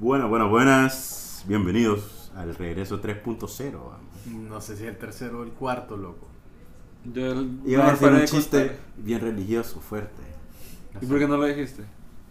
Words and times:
Bueno, 0.00 0.28
bueno, 0.28 0.48
buenas. 0.48 1.44
Bienvenidos 1.46 2.32
al 2.34 2.54
regreso 2.54 3.00
3.0. 3.00 3.78
No 4.24 4.60
sé 4.60 4.76
si 4.76 4.86
el 4.86 4.96
tercero 4.98 5.40
o 5.40 5.42
el 5.42 5.52
cuarto, 5.52 5.96
loco. 5.96 6.26
Yo 7.04 7.34
Iba 7.64 7.88
a 7.88 7.90
decir 7.92 8.00
paré 8.00 8.16
un 8.16 8.20
de 8.20 8.26
chiste 8.26 8.58
contar. 8.58 8.76
bien 8.96 9.20
religioso, 9.20 9.80
fuerte. 9.80 10.22
¿Y 11.00 11.06
por 11.06 11.18
qué 11.18 11.26
no 11.28 11.36
lo 11.36 11.46
dijiste? 11.46 11.84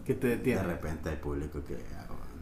¿Qué 0.05 0.13
te 0.15 0.27
De 0.27 0.35
detiene? 0.37 0.63
repente 0.63 1.09
hay 1.09 1.15
público 1.17 1.63
que, 1.63 1.77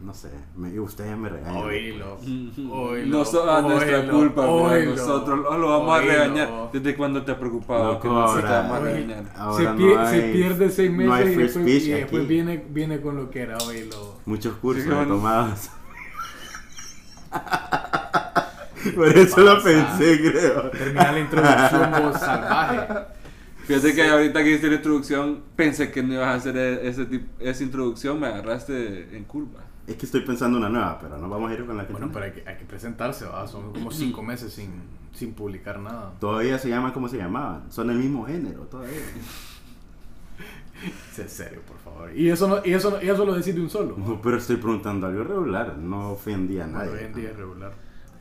no 0.00 0.14
sé, 0.14 0.30
me, 0.56 0.70
y 0.70 0.78
ustedes 0.78 1.16
me 1.16 1.28
regañan. 1.28 1.56
Oílo. 1.64 2.18
No 2.56 2.72
Oílo. 2.72 3.24
so- 3.24 3.50
a 3.50 3.60
nuestra 3.62 4.00
oílo, 4.00 4.12
culpa, 4.12 4.42
mira, 4.42 4.52
oílo, 4.52 4.90
nosotros 4.92 5.38
lo, 5.40 5.58
lo 5.58 5.68
vamos 5.78 5.98
a 5.98 6.02
regañar. 6.02 6.48
¿Desde 6.72 6.96
cuándo 6.96 7.22
te 7.24 7.32
ha 7.32 7.38
preocupado 7.38 7.84
Loco, 7.92 8.00
que 8.02 8.08
nosotros 8.08 8.44
te 8.44 8.48
ahora- 8.48 8.60
vamos 8.62 8.76
a 8.76 8.80
Oye, 8.82 8.92
regañar? 8.94 9.24
Ahora 9.36 9.56
se, 9.56 9.64
no 9.64 9.76
pie- 9.76 9.98
hay- 9.98 10.20
se 10.20 10.28
pierde 10.32 10.70
seis 10.70 10.90
meses 10.90 11.08
no 11.10 11.16
y 11.30 11.34
después, 11.44 11.52
speech 11.66 11.82
y 11.84 11.90
después 11.90 12.22
aquí. 12.22 12.28
viene, 12.28 12.64
viene 12.70 13.00
con 13.00 13.16
lo 13.16 13.30
que 13.30 13.40
era, 13.40 13.58
oílo. 13.58 14.14
Muchos 14.26 14.54
cursos 14.56 14.84
Sí, 14.84 14.90
he 14.90 14.94
bueno. 14.94 15.14
tomado. 15.16 15.54
Por 18.94 19.08
eso 19.08 19.40
lo 19.40 19.62
pensé, 19.62 20.18
creo. 20.20 20.70
Termina 20.70 21.12
la 21.12 21.18
introducción 21.20 21.90
vos 22.02 22.16
salvaje. 22.20 22.94
Fíjate 23.66 23.94
que 23.94 24.02
ahorita 24.08 24.42
que 24.42 24.48
hiciste 24.50 24.68
la 24.68 24.76
introducción, 24.76 25.40
pensé 25.56 25.90
que 25.90 26.02
no 26.02 26.14
ibas 26.14 26.28
a 26.28 26.34
hacer 26.34 26.56
e- 26.56 26.88
ese 26.88 27.04
tip- 27.04 27.26
esa 27.38 27.62
introducción, 27.62 28.18
me 28.18 28.28
agarraste 28.28 29.14
en 29.14 29.24
curva. 29.24 29.60
Es 29.88 29.96
que 29.96 30.06
estoy 30.06 30.20
pensando 30.20 30.58
una 30.58 30.68
nueva, 30.68 30.98
pero 31.00 31.16
no 31.18 31.28
vamos 31.28 31.50
a 31.50 31.54
ir 31.54 31.64
con 31.64 31.76
la 31.76 31.86
que 31.86 31.92
Bueno, 31.92 32.08
tenemos. 32.08 32.12
pero 32.12 32.24
hay 32.26 32.32
que, 32.42 32.48
hay 32.50 32.56
que 32.58 32.64
presentarse, 32.66 33.24
¿va? 33.24 33.46
Son 33.48 33.72
como 33.72 33.90
cinco 33.90 34.22
meses 34.22 34.52
sin, 34.52 34.70
sin 35.14 35.32
publicar 35.32 35.80
nada. 35.80 36.12
Todavía 36.20 36.58
se 36.58 36.68
llaman 36.68 36.92
como 36.92 37.08
se 37.08 37.16
llamaban. 37.16 37.72
Son 37.72 37.88
el 37.90 37.96
mismo 37.98 38.24
género, 38.26 38.60
todavía. 38.62 38.98
Sé 41.12 41.28
serio, 41.28 41.60
por 41.66 41.76
favor. 41.78 42.14
Y 42.16 42.28
eso, 42.30 42.46
no, 42.46 42.60
y 42.64 42.72
eso, 42.72 42.90
no- 42.90 43.02
y 43.02 43.08
eso 43.08 43.24
lo 43.24 43.34
decís 43.34 43.54
de 43.54 43.60
un 43.60 43.68
solo. 43.70 43.96
No, 43.98 44.20
pero 44.22 44.36
estoy 44.36 44.56
preguntando 44.56 45.06
algo 45.08 45.24
regular. 45.24 45.76
No 45.78 46.12
ofendí 46.12 46.60
a 46.60 46.64
Bueno, 46.66 46.78
nadie. 46.78 46.90
hoy 46.92 47.04
en 47.04 47.14
día 47.14 47.30
es 47.30 47.36
regular. 47.36 47.72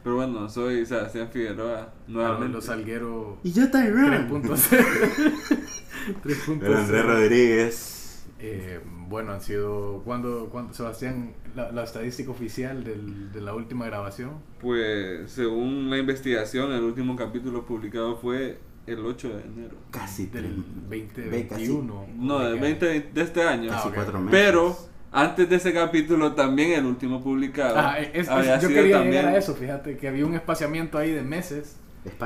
Pero 0.03 0.15
bueno, 0.15 0.49
soy 0.49 0.85
Sebastián 0.85 1.29
Figueroa, 1.31 1.93
Nuevamente. 2.07 2.57
nuevamente. 2.57 2.61
Salguero 2.61 3.37
Y 3.43 3.51
yo 3.51 3.69
Tyrone. 3.69 4.27
3.0. 4.29 6.61
El 6.61 6.73
Andrés 6.73 7.03
3.0. 7.03 7.03
Rodríguez. 7.03 7.93
Eh, 8.39 8.79
bueno, 9.07 9.31
han 9.31 9.41
sido. 9.41 10.01
¿Cuándo, 10.05 10.49
cuándo 10.51 10.73
Sebastián, 10.73 11.33
la, 11.55 11.71
la 11.71 11.83
estadística 11.83 12.29
oficial 12.29 12.83
del- 12.83 13.31
de 13.31 13.41
la 13.41 13.53
última 13.55 13.85
grabación? 13.87 14.31
Pues, 14.61 15.31
según 15.31 15.89
la 15.89 15.97
investigación, 15.97 16.71
el 16.71 16.83
último 16.83 17.15
capítulo 17.15 17.65
publicado 17.65 18.15
fue 18.17 18.59
el 18.85 18.99
8 19.05 19.29
de 19.29 19.41
enero. 19.43 19.75
Casi 19.91 20.27
Del 20.27 20.63
tres- 20.89 21.09
2021. 21.25 22.05
No, 22.17 22.39
del 22.39 22.59
20 22.59 22.85
de 23.13 23.21
este 23.21 23.41
año. 23.43 23.69
Ah, 23.71 23.75
Casi 23.77 23.87
ok. 23.89 23.93
cuatro 23.95 24.19
meses. 24.19 24.31
Pero 24.31 24.77
antes 25.11 25.49
de 25.49 25.55
ese 25.55 25.73
capítulo 25.73 26.33
también 26.33 26.71
el 26.73 26.85
último 26.85 27.23
publicado 27.23 27.75
Ah, 27.77 27.99
es- 27.99 28.29
había 28.29 28.59
yo 28.59 28.67
sido 28.69 28.81
quería 28.81 28.97
también 28.97 29.15
llegar 29.23 29.33
a 29.35 29.37
eso, 29.37 29.55
fíjate, 29.55 29.97
que 29.97 30.07
había 30.07 30.25
un 30.25 30.35
espaciamiento 30.35 30.97
ahí 30.97 31.11
de 31.11 31.21
meses 31.23 31.77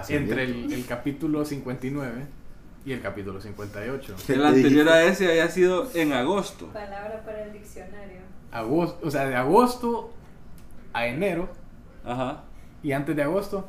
entre 0.09 0.43
el, 0.43 0.73
el 0.73 0.85
capítulo 0.85 1.45
59 1.45 2.25
y 2.85 2.93
el 2.93 3.01
capítulo 3.01 3.39
58. 3.39 4.15
¿Qué 4.25 4.33
el 4.33 4.41
te 4.41 4.47
anterior 4.47 4.89
a 4.89 5.03
ese 5.03 5.29
había 5.29 5.47
sido 5.49 5.87
en 5.93 6.13
agosto. 6.13 6.67
Palabra 6.67 7.21
para 7.25 7.43
el 7.43 7.53
diccionario. 7.53 8.21
Agosto, 8.51 9.07
o 9.07 9.11
sea, 9.11 9.25
de 9.25 9.35
agosto 9.35 10.11
a 10.93 11.05
enero 11.07 11.47
Ajá. 12.05 12.43
y 12.83 12.91
antes 12.91 13.15
de 13.15 13.23
agosto. 13.23 13.67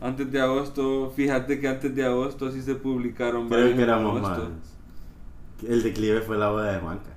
Antes 0.00 0.30
de 0.30 0.40
agosto, 0.40 1.10
fíjate 1.16 1.58
que 1.58 1.68
antes 1.68 1.94
de 1.94 2.04
agosto 2.04 2.50
sí 2.52 2.60
se 2.62 2.74
publicaron 2.74 3.48
Creo 3.48 3.60
varios 3.60 3.76
que 3.76 3.82
éramos 3.82 4.20
más. 4.20 4.38
El 5.66 5.82
declive 5.82 6.20
fue 6.20 6.36
la 6.36 6.50
boda 6.50 6.72
de 6.72 6.80
Juanca. 6.80 7.10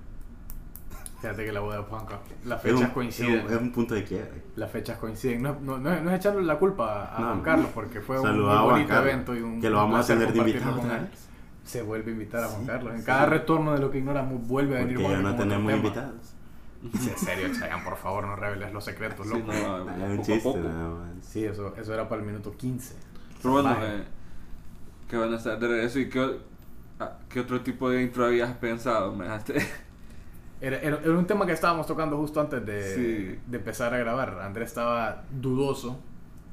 Fíjate 1.19 1.43
que 1.43 1.51
la 1.51 1.59
boda 1.59 1.77
de 1.79 1.83
Juanca, 1.83 2.19
las 2.45 2.63
Es 2.63 2.71
un, 2.71 2.77
fechas 2.77 2.87
es 2.89 2.93
coinciden. 2.93 3.45
un- 3.45 3.51
es 3.53 3.59
un 3.61 3.71
punto 3.73 3.93
de 3.93 4.05
quiebre. 4.05 4.41
Las 4.55 4.71
fechas 4.71 4.97
coinciden. 4.97 5.41
No, 5.41 5.57
no, 5.61 5.77
no, 5.77 5.91
es- 5.93 6.01
no 6.01 6.09
es 6.11 6.15
echarle 6.19 6.43
la 6.43 6.57
culpa 6.57 7.13
a 7.13 7.19
No, 7.19 7.25
Juan. 7.27 7.41
Carlos 7.41 7.67
porque 7.75 7.99
fue 7.99 8.17
un 8.21 8.31
muy 8.37 8.45
bonito 8.45 8.87
Carlos, 8.87 9.05
evento 9.13 9.35
y 9.35 9.41
un 9.41 9.59
que 9.59 9.69
lo 9.69 9.75
vamos 9.77 9.99
a 9.99 10.07
tener 10.13 10.31
de 10.31 10.39
invitado 10.39 10.81
Se 11.69 11.81
vuelve 11.83 12.09
a 12.11 12.13
invitar 12.13 12.43
a 12.43 12.47
Juan 12.47 12.61
Sí, 12.61 12.67
Carlos. 12.67 12.93
En 12.93 12.99
sí, 12.99 13.05
cada 13.05 13.23
sí. 13.25 13.29
retorno 13.31 13.73
de 13.73 13.79
lo 13.79 13.91
que 13.91 13.97
ignoramos 13.99 14.47
vuelve 14.47 14.75
a 14.77 14.79
venir 14.79 14.95
Porque 14.95 15.07
Juan 15.13 15.23
ya 15.23 15.29
no 15.31 15.35
tenemos 15.37 15.73
invitados. 15.73 16.33
Sí, 16.99 17.09
en 17.09 17.17
serio, 17.17 17.47
Chayanne, 17.53 17.83
por 17.83 17.97
favor, 17.97 18.25
no 18.25 18.35
reveles 18.37 18.71
los 18.73 18.83
secretos, 18.85 19.27
Sí, 19.27 19.33
loco. 19.33 19.51
no, 19.51 20.05
Es 20.05 20.17
un 20.19 20.23
chiste, 20.23 20.57
más. 20.57 21.25
Sí, 21.25 21.43
eso, 21.45 21.75
eso 21.75 21.93
era 21.93 22.07
para 22.07 22.21
el 22.21 22.27
minuto 22.27 22.55
15. 22.55 22.95
Pero 23.41 23.53
bueno, 23.53 23.75
eh, 23.81 24.03
que 25.09 25.17
van 25.17 25.33
a 25.33 25.37
estar 25.37 25.59
de 25.59 25.67
regreso 25.67 25.99
y 25.99 26.09
qué, 26.09 26.37
ah, 27.01 27.17
qué 27.27 27.41
otro 27.41 27.61
tipo 27.61 27.89
de 27.89 28.01
intro 28.03 28.25
habías 28.25 28.53
pensado, 28.57 29.13
me 29.13 29.25
dejaste. 29.25 29.55
Era, 30.61 30.75
era, 30.79 30.97
era 30.97 31.11
un 31.17 31.25
tema 31.25 31.45
que 31.45 31.53
estábamos 31.53 31.87
tocando 31.87 32.17
justo 32.17 32.41
antes 32.41 32.65
de, 32.65 32.95
Sí. 32.95 33.39
de 33.47 33.57
empezar 33.57 33.93
a 33.93 33.97
grabar. 33.97 34.39
Andrés 34.41 34.67
estaba 34.67 35.23
dudoso, 35.31 35.97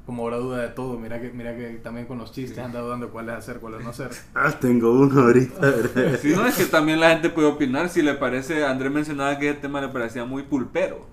como 0.07 0.23
ahora 0.23 0.37
duda 0.37 0.57
de 0.63 0.67
todo. 0.69 0.97
Mira 0.97 1.21
que, 1.21 1.29
mira 1.31 1.55
que 1.55 1.79
también 1.83 2.07
con 2.07 2.17
los 2.17 2.31
chistes 2.31 2.55
Sí. 2.55 2.61
anda 2.61 2.79
dudando 2.79 3.09
cuáles 3.11 3.35
hacer, 3.35 3.59
cuáles 3.59 3.83
no 3.83 3.91
hacer. 3.91 4.09
Ah, 4.33 4.51
tengo 4.59 4.91
uno 4.93 5.21
ahorita. 5.21 6.17
Si 6.17 6.29
no, 6.35 6.47
es 6.47 6.55
que 6.55 6.65
también 6.65 6.99
la 6.99 7.09
gente 7.11 7.29
puede 7.29 7.47
opinar 7.49 7.89
si 7.89 8.01
le 8.01 8.15
parece, 8.15 8.65
Andrés 8.65 8.91
mencionaba 8.91 9.37
que 9.37 9.49
el 9.49 9.59
tema 9.59 9.79
le 9.81 9.89
parecía 9.89 10.25
muy 10.25 10.41
pulpero. 10.43 11.05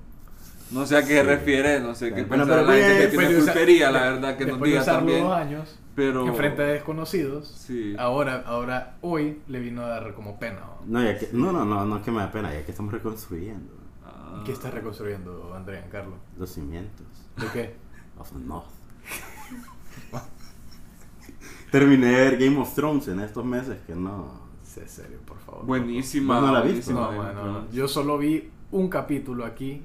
No 0.70 0.86
sé 0.86 0.96
a 0.96 1.00
qué 1.02 1.08
se 1.08 1.20
Sí. 1.20 1.26
refiere, 1.26 1.80
no 1.80 1.94
sé 1.94 2.14
qué 2.14 2.22
Bueno, 2.24 2.44
pensará 2.46 2.66
pero 2.66 2.72
la 2.78 2.84
gente 2.86 2.88
pues, 2.88 2.98
que 2.98 3.06
Después 3.08 3.28
tiene 3.28 3.44
pulpería, 3.44 3.90
la 3.90 4.00
verdad, 4.00 4.36
que 4.38 4.46
nos 4.46 4.62
diga 4.62 4.84
también. 4.84 5.24
dos 5.24 5.32
años 5.36 5.78
Pero. 5.94 6.26
en 6.26 6.34
frente 6.34 6.62
de 6.62 6.72
desconocidos. 6.72 7.48
Sí. 7.48 7.94
Ahora, 7.98 8.42
ahora, 8.46 8.96
hoy 9.02 9.42
le 9.48 9.60
vino 9.60 9.82
a 9.82 9.88
dar 9.88 10.14
como 10.14 10.38
pena. 10.38 10.60
¿no? 10.86 11.00
No, 11.00 11.04
ya 11.04 11.18
que, 11.18 11.28
no, 11.32 11.52
no, 11.52 11.64
no, 11.66 11.84
no 11.84 11.96
es 11.98 12.02
que 12.02 12.10
me 12.10 12.18
da 12.20 12.32
pena, 12.32 12.52
ya 12.52 12.64
que 12.64 12.70
estamos 12.70 12.92
reconstruyendo 12.92 13.74
Ah. 14.06 14.42
¿Qué 14.46 14.52
está 14.52 14.70
reconstruyendo 14.70 15.52
Andrea 15.54 15.86
Carlos? 15.90 16.18
los 16.38 16.50
cimientos 16.50 17.06
¿De 17.36 17.46
qué? 17.52 17.74
of 18.18 18.30
the 18.32 18.38
North. 18.38 18.66
Terminé 21.70 22.06
de 22.06 22.12
ver 22.30 22.38
Game 22.38 22.56
of 22.58 22.72
Thrones 22.74 23.08
en 23.08 23.20
estos 23.20 23.44
meses 23.44 23.78
que 23.86 23.94
no. 23.94 24.42
Sé 24.62 24.86
serio, 24.88 25.18
por 25.24 25.38
favor. 25.38 25.66
Buenísima. 25.66 26.40
¿Vos 26.40 26.46
no 26.48 26.52
la 26.52 26.60
No, 26.60 26.64
bueno, 26.64 27.06
buenísima. 27.16 27.32
no. 27.44 27.70
Yo 27.72 27.88
solo 27.88 28.18
vi 28.18 28.50
un 28.72 28.88
capítulo 28.88 29.44
aquí, 29.44 29.82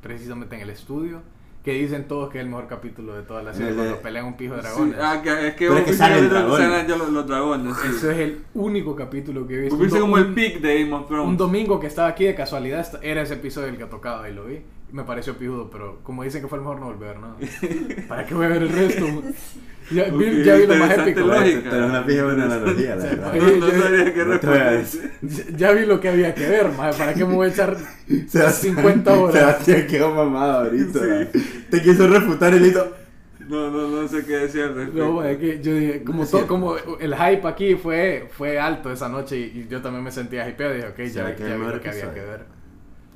precisamente 0.00 0.56
en 0.56 0.62
el 0.62 0.70
estudio, 0.70 1.20
que 1.64 1.74
dicen 1.74 2.08
todos 2.08 2.28
que 2.30 2.38
es 2.38 2.44
el 2.44 2.48
mejor 2.50 2.66
capítulo 2.66 3.14
de 3.14 3.22
toda 3.22 3.42
la 3.42 3.54
serie 3.54 3.74
cuando 3.74 4.00
pelean 4.00 4.26
un 4.26 4.36
pijo 4.36 4.54
de 4.56 4.62
Sí, 4.62 4.68
dragones. 4.68 4.98
ah, 5.00 5.20
que, 5.22 5.48
es 5.48 5.54
que 5.54 5.66
Pero 5.68 5.78
es 5.78 5.84
que 5.84 5.92
salen 5.92 6.22
los- 6.24 6.30
dragones. 6.32 6.58
salen 6.68 6.86
ya 6.88 6.96
los, 6.96 7.08
los 7.10 7.26
dragones. 7.26 7.76
sí. 7.76 7.88
Ese 7.88 8.10
es 8.12 8.18
el 8.18 8.44
único 8.54 8.96
capítulo 8.96 9.46
que 9.46 9.54
he 9.54 9.60
visto. 9.62 9.76
Un 9.76 9.88
do- 9.88 10.00
como 10.00 10.18
el 10.18 10.26
un- 10.26 10.34
pic 10.34 10.60
de 10.60 10.80
Game 10.82 10.92
of 10.94 11.06
Thrones. 11.06 11.28
Un 11.28 11.36
domingo 11.36 11.78
que 11.78 11.86
estaba 11.86 12.08
aquí 12.08 12.24
de 12.24 12.34
casualidad, 12.34 12.98
era 13.02 13.22
ese 13.22 13.34
episodio 13.34 13.68
el 13.68 13.76
que 13.78 13.84
tocaba 13.86 14.28
y 14.28 14.34
lo 14.34 14.46
vi. 14.46 14.60
Me 14.92 15.04
pareció 15.04 15.36
pijudo, 15.36 15.70
pero 15.70 16.00
como 16.02 16.22
dicen 16.22 16.42
que 16.42 16.48
fue 16.48 16.58
el 16.58 16.62
mejor 16.64 16.80
no 16.80 16.86
volver, 16.86 17.18
¿no? 17.18 17.36
¿Para 18.08 18.26
qué 18.26 18.34
voy 18.34 18.46
a 18.46 18.48
ver 18.50 18.62
el 18.62 18.68
resto? 18.68 19.06
Ya, 19.90 20.04
vi, 20.04 20.44
ya 20.44 20.54
vi 20.54 20.66
lo 20.66 20.76
más 20.76 20.96
épico. 20.96 21.20
lógica. 21.20 21.68
Pero 21.70 21.84
es 21.84 21.90
una 21.90 22.02
fija 22.04 22.24
buena 22.24 22.44
analogía, 22.44 22.96
la 22.96 23.04
verdad. 23.04 23.34
No, 23.34 23.56
no 23.56 23.70
sabía 23.82 24.14
qué 24.14 24.24
No 24.24 24.32
a 24.32 24.36
responder. 24.38 24.84
Ya, 25.22 25.56
ya 25.56 25.72
vi 25.72 25.86
lo 25.86 26.00
que 26.00 26.08
había 26.08 26.34
que 26.34 26.48
ver, 26.48 26.70
maje. 26.72 26.96
¿Para 26.98 27.12
qué 27.12 27.24
me 27.26 27.34
voy 27.34 27.48
a 27.48 27.50
echar 27.50 27.76
Sebastián- 28.28 28.76
50 28.76 29.12
horas? 29.12 29.34
Sebastián 29.34 29.86
quedó 29.88 30.14
mamado 30.14 30.64
ahorita. 30.64 31.00
Te 31.68 31.82
quiso 31.82 32.06
refutar 32.06 32.54
el 32.54 32.64
hito. 32.64 32.96
No, 33.48 33.70
no, 33.70 33.88
no 33.88 34.08
sé 34.08 34.24
qué 34.24 34.36
decir 34.36 34.62
al 34.62 34.74
respecto. 34.76 35.04
No, 35.04 35.24
es 35.24 35.36
que 35.36 35.60
yo 35.60 35.74
dije, 35.74 36.04
como, 36.04 36.22
Es 36.22 36.30
todo, 36.30 36.46
como 36.46 36.76
el 36.76 37.14
hype 37.14 37.46
aquí 37.46 37.74
fue, 37.74 38.28
fue 38.30 38.58
alto 38.60 38.90
esa 38.90 39.08
noche 39.08 39.36
y, 39.36 39.42
y 39.42 39.66
yo 39.68 39.82
también 39.82 40.04
me 40.04 40.12
sentía 40.12 40.48
hypeado. 40.48 40.74
Dije, 40.74 40.86
ok, 40.88 40.98
ya, 41.00 41.08
¿Será 41.10 41.36
que 41.36 41.42
ya 41.42 41.56
vi 41.56 41.66
lo 41.66 41.80
que 41.80 41.88
había 41.90 42.14
que 42.14 42.20
ver. 42.20 42.44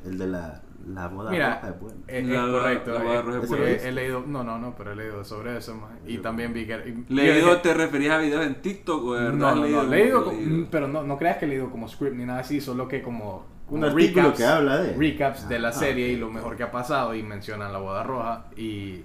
El 0.05 0.19
de 0.19 0.27
la, 0.27 0.63
la 0.87 1.09
boda 1.09 1.31
Mira, 1.31 1.55
roja 1.57 1.69
es 1.69 1.81
bueno. 1.81 1.97
Eh, 2.09 2.23
La- 2.23 2.29
es 2.29 2.47
la- 2.47 2.59
correcto. 2.61 2.91
la 2.93 3.01
eh, 3.01 3.05
boda 3.05 3.23
roja 3.23 3.39
es 3.43 3.49
buena. 3.49 3.65
he, 3.67 3.89
he 3.89 3.93
leído, 3.93 4.25
no, 4.27 4.45
no, 4.45 4.59
no, 4.59 4.75
pero 4.77 4.93
he 4.93 4.97
leído 4.97 5.25
sobre 5.25 5.57
eso, 5.59 5.75
maje. 5.75 5.95
Y 6.07 6.17
Yo- 6.17 6.23
también 6.23 6.53
vi 6.53 6.67
que. 6.67 6.75
y- 7.09 7.13
¿Leído 7.13 7.61
te 7.61 7.75
referías 7.75 8.15
a 8.15 8.19
videos 8.19 8.47
en 8.47 8.55
TikTok 8.63 9.05
o 9.05 9.15
de 9.15 9.21
verdad? 9.25 9.37
No, 9.39 9.49
has 9.49 9.55
no, 9.57 9.61
no, 9.61 9.67
leído? 9.67 9.83
leído, 9.85 10.25
como- 10.25 10.37
leído? 10.39 10.57
mm, 10.59 10.69
pero 10.71 10.89
no, 10.89 11.03
no 11.03 11.19
creas 11.19 11.39
que 11.39 11.45
he 11.45 11.49
leído 11.49 11.71
como 11.71 11.89
script 11.89 12.15
ni 12.15 12.25
nada 12.25 12.41
así, 12.41 12.61
solo 12.61 12.87
que 12.89 13.03
como. 13.03 13.55
Un 13.69 13.81
como 13.81 13.87
artículo 13.87 14.33
que 14.33 14.45
habla 14.45 14.79
de. 14.79 14.93
recaps 14.97 15.49
de 15.49 15.59
la 15.59 15.69
Ah, 15.71 15.73
serie 15.73 16.07
ok, 16.07 16.13
y 16.13 16.17
lo 16.21 16.31
mejor 16.31 16.57
que 16.57 16.63
ha 16.63 16.71
pasado 16.71 17.17
y 17.17 17.23
mencionan 17.25 17.73
la 17.73 17.81
boda 17.81 18.05
roja 18.05 18.45
y 18.57 19.01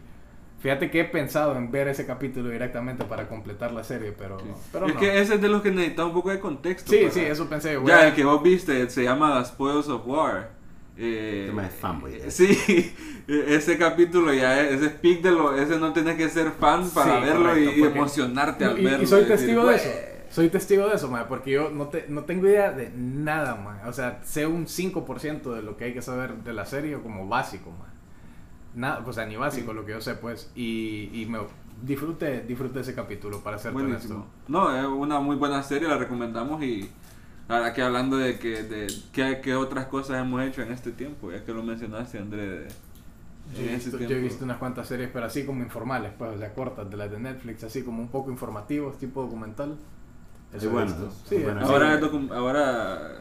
fíjate 0.59 0.91
que 0.91 0.99
he 0.99 1.05
pensado 1.05 1.55
en 1.57 1.71
ver 1.71 1.87
ese 1.87 2.05
capítulo 2.05 2.47
directamente 2.51 3.03
para 3.05 3.27
completar 3.27 3.71
la 3.71 3.83
serie 3.83 4.11
pero, 4.15 4.37
Sí. 4.39 4.45
pero 4.71 4.85
es 4.85 4.93
no. 4.93 4.99
que 4.99 5.19
ese 5.19 5.33
es 5.33 5.41
de 5.41 5.47
los 5.47 5.63
que 5.63 5.71
necesita 5.71 6.05
un 6.05 6.13
poco 6.13 6.29
de 6.29 6.39
contexto. 6.39 6.91
sí 6.91 6.99
para- 6.99 7.11
sí 7.11 7.21
eso 7.21 7.49
pensé. 7.49 7.75
Ya, 7.87 8.09
el 8.09 8.13
que 8.13 8.23
vos 8.23 8.43
viste 8.43 8.87
se 8.91 9.03
llama 9.03 9.39
The 9.41 9.49
Spoils 9.49 9.87
of 9.89 10.05
War. 10.05 10.51
Eh, 10.97 11.45
Tema 11.47 11.63
de 11.63 11.69
fanboy, 11.69 12.15
eh. 12.15 12.31
Sí, 12.31 12.93
ese 13.27 13.77
capítulo 13.77 14.33
ya 14.33 14.59
es, 14.61 14.73
ese 14.73 14.85
es 14.87 14.91
peak 14.93 15.21
de 15.21 15.31
lo, 15.31 15.55
ese 15.55 15.77
no 15.79 15.93
tienes 15.93 16.15
que 16.17 16.29
ser 16.29 16.51
fan 16.51 16.89
para 16.91 17.19
Sí, 17.19 17.25
verlo 17.25 17.49
correcto, 17.49 17.71
y, 17.71 17.73
y 17.79 17.81
porque- 17.83 17.97
emocionarte 17.97 18.65
al 18.65 18.77
y, 18.77 18.81
y 18.81 18.85
verlo. 18.85 19.07
soy 19.07 19.21
decir, 19.21 19.37
testigo 19.37 19.61
de 19.61 19.65
"Güey". 19.73 19.75
eso 19.77 19.89
soy 20.29 20.49
testigo 20.49 20.87
de 20.87 20.95
eso 20.95 21.09
mae, 21.09 21.25
porque 21.25 21.51
yo 21.51 21.69
no, 21.71 21.87
te, 21.87 22.05
no 22.07 22.23
tengo 22.23 22.47
idea 22.47 22.71
de 22.71 22.89
nada 22.95 23.55
mae. 23.55 23.87
o 23.89 23.93
sea 23.93 24.19
sé 24.23 24.45
un 24.47 24.65
5% 24.67 25.53
de 25.53 25.61
lo 25.61 25.75
que 25.77 25.85
hay 25.85 25.93
que 25.93 26.01
saber 26.01 26.35
de 26.43 26.53
la 26.53 26.65
serie 26.65 26.97
como 27.01 27.27
básico 27.27 27.69
mae. 27.71 27.89
nada 28.75 29.03
o 29.05 29.11
sea 29.13 29.25
ni 29.25 29.35
básico 29.35 29.73
lo 29.73 29.85
que 29.85 29.91
yo 29.93 30.01
sé 30.01 30.15
pues 30.15 30.49
y, 30.55 31.09
y 31.13 31.25
me 31.25 31.39
disfrute 31.81 32.41
disfrute 32.47 32.79
ese 32.81 32.93
capítulo 32.95 33.39
para 33.41 33.57
ser 33.57 33.75
honesto 33.75 34.25
No, 34.47 34.73
es 34.77 34.85
una 34.85 35.19
muy 35.19 35.35
buena 35.35 35.63
serie, 35.63 35.87
la 35.87 35.97
recomendamos 35.97 36.61
y 36.63 36.89
verdad 37.49 37.73
que 37.73 37.81
hablando 37.81 38.17
de 38.17 38.39
que 38.39 38.63
de 38.63 38.87
qué, 39.11 39.41
qué 39.43 39.55
otras 39.55 39.87
cosas 39.87 40.21
hemos 40.21 40.41
hecho 40.43 40.61
en 40.61 40.71
este 40.71 40.91
tiempo, 40.91 41.31
ya 41.31 41.43
que 41.43 41.51
lo 41.53 41.63
mencionaste 41.63 42.17
André, 42.19 42.47
de, 42.47 42.67
Yo 43.53 43.61
he, 43.63 43.73
ese 43.75 43.89
visto, 43.89 43.97
yo 43.99 44.15
he 44.15 44.19
visto 44.21 44.45
unas 44.45 44.57
cuantas 44.57 44.87
series, 44.87 45.09
pero 45.11 45.25
así 45.25 45.45
como 45.45 45.61
informales, 45.63 46.11
pues, 46.17 46.31
o 46.35 46.37
sea, 46.37 46.53
cortas 46.53 46.89
de 46.89 46.95
las 46.97 47.11
de 47.11 47.19
Netflix, 47.19 47.63
así 47.63 47.83
como 47.83 48.01
un 48.01 48.07
poco 48.07 48.31
informativos, 48.31 48.97
tipo 48.97 49.21
documental. 49.23 49.75
Es 50.53 50.63
he 50.63 50.67
bueno, 50.67 50.91
es 50.91 51.29
Sí, 51.29 51.35
bueno. 51.43 51.59
sí. 51.65 51.71
Ahora, 51.71 51.93
es 51.95 52.01
docu- 52.01 52.31
ahora 52.33 53.11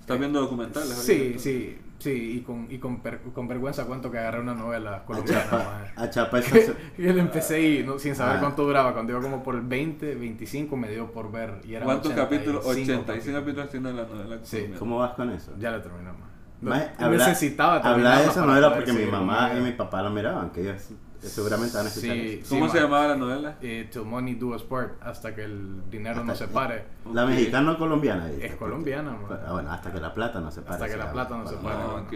estás 0.00 0.18
viendo 0.18 0.40
documentales. 0.40 0.88
Sí, 0.90 1.12
ahorita? 1.18 1.38
sí, 1.40 1.78
sí, 2.02 2.38
y 2.38 2.40
con, 2.42 2.66
y 2.70 2.78
con, 2.78 3.00
per- 3.00 3.20
con 3.34 3.46
vergüenza 3.48 3.84
cuento 3.84 4.10
que 4.10 4.18
agarré 4.18 4.40
una 4.40 4.54
novela 4.54 4.96
A 4.96 5.04
colombiana. 5.04 5.44
Chapa, 5.50 5.92
a 5.96 6.10
Chapa 6.10 6.40
Que, 6.42 6.60
se- 6.62 6.74
que 6.96 7.12
le 7.12 7.20
empecé 7.20 7.60
y 7.62 7.82
no, 7.84 7.98
sin 7.98 8.14
saber 8.14 8.36
Ah. 8.36 8.40
cuánto 8.40 8.64
duraba, 8.64 8.92
cuando 8.92 9.12
iba 9.12 9.20
como 9.22 9.42
por 9.42 9.54
el 9.54 9.62
20, 9.62 10.14
25 10.14 10.76
me 10.76 10.88
dio 10.90 11.10
por 11.12 11.30
ver. 11.30 11.60
Y 11.64 11.74
era 11.74 11.84
¿Cuántos 11.84 12.12
85 12.12 12.28
capítulos? 12.28 12.66
85 12.66 13.06
capítulos. 13.06 13.40
capítulos 13.40 13.70
tiene 13.70 13.92
la 13.92 14.02
novela. 14.06 14.36
Sí. 14.42 14.56
colombiana. 14.56 14.78
¿Cómo 14.78 14.98
vas 14.98 15.12
con 15.14 15.30
eso? 15.30 15.52
Ya 15.58 15.70
la 15.70 15.82
terminé, 15.82 16.10
más. 16.10 16.30
Maje, 16.60 16.90
habla- 16.98 17.26
necesitaba 17.28 17.76
Habla 17.78 18.20
de 18.20 18.26
esa 18.26 18.46
novela 18.46 18.74
porque 18.74 18.92
mi 18.92 19.04
mamá 19.06 19.50
y 19.56 19.60
mi 19.60 19.72
papá 19.72 20.00
la 20.02 20.10
miraban, 20.10 20.50
que 20.50 20.60
ellos 20.62 20.90
seguramente 21.28 21.76
van 21.76 21.86
a 21.86 21.88
escuchar 21.88 22.14
Sí, 22.16 22.38
eso. 22.42 22.54
¿Cómo 22.54 22.66
sí, 22.66 22.72
se 22.72 22.78
ma. 22.78 22.82
llamaba 22.84 23.08
la 23.08 23.16
novela? 23.16 23.56
Eh, 23.62 23.88
Till 23.90 24.02
Money 24.02 24.34
Do 24.34 24.48
Us 24.48 24.62
Part, 24.62 25.02
hasta 25.02 25.34
que 25.34 25.44
el 25.44 25.88
dinero 25.90 26.16
Hasta- 26.20 26.26
no 26.26 26.34
se 26.34 26.48
pare. 26.48 26.84
La 27.12 27.24
Ok. 27.24 27.30
mexicana 27.30 27.72
o 27.72 27.78
colombiana. 27.78 28.30
Es 28.30 28.54
colombiana, 28.56 29.10
man. 29.12 29.40
Ah, 29.46 29.52
bueno, 29.52 29.70
hasta 29.72 29.92
que 29.92 30.00
la 30.00 30.12
plata 30.14 30.40
no 30.40 30.50
se 30.50 30.62
pare. 30.62 30.74
Hasta 30.74 30.88
que 30.88 30.96
la 30.96 31.12
plata 31.12 31.36
no 31.36 31.46
se 31.46 31.56
pare. 31.56 31.76
Ah, 31.80 31.86
bueno. 31.92 32.06
ok. 32.06 32.12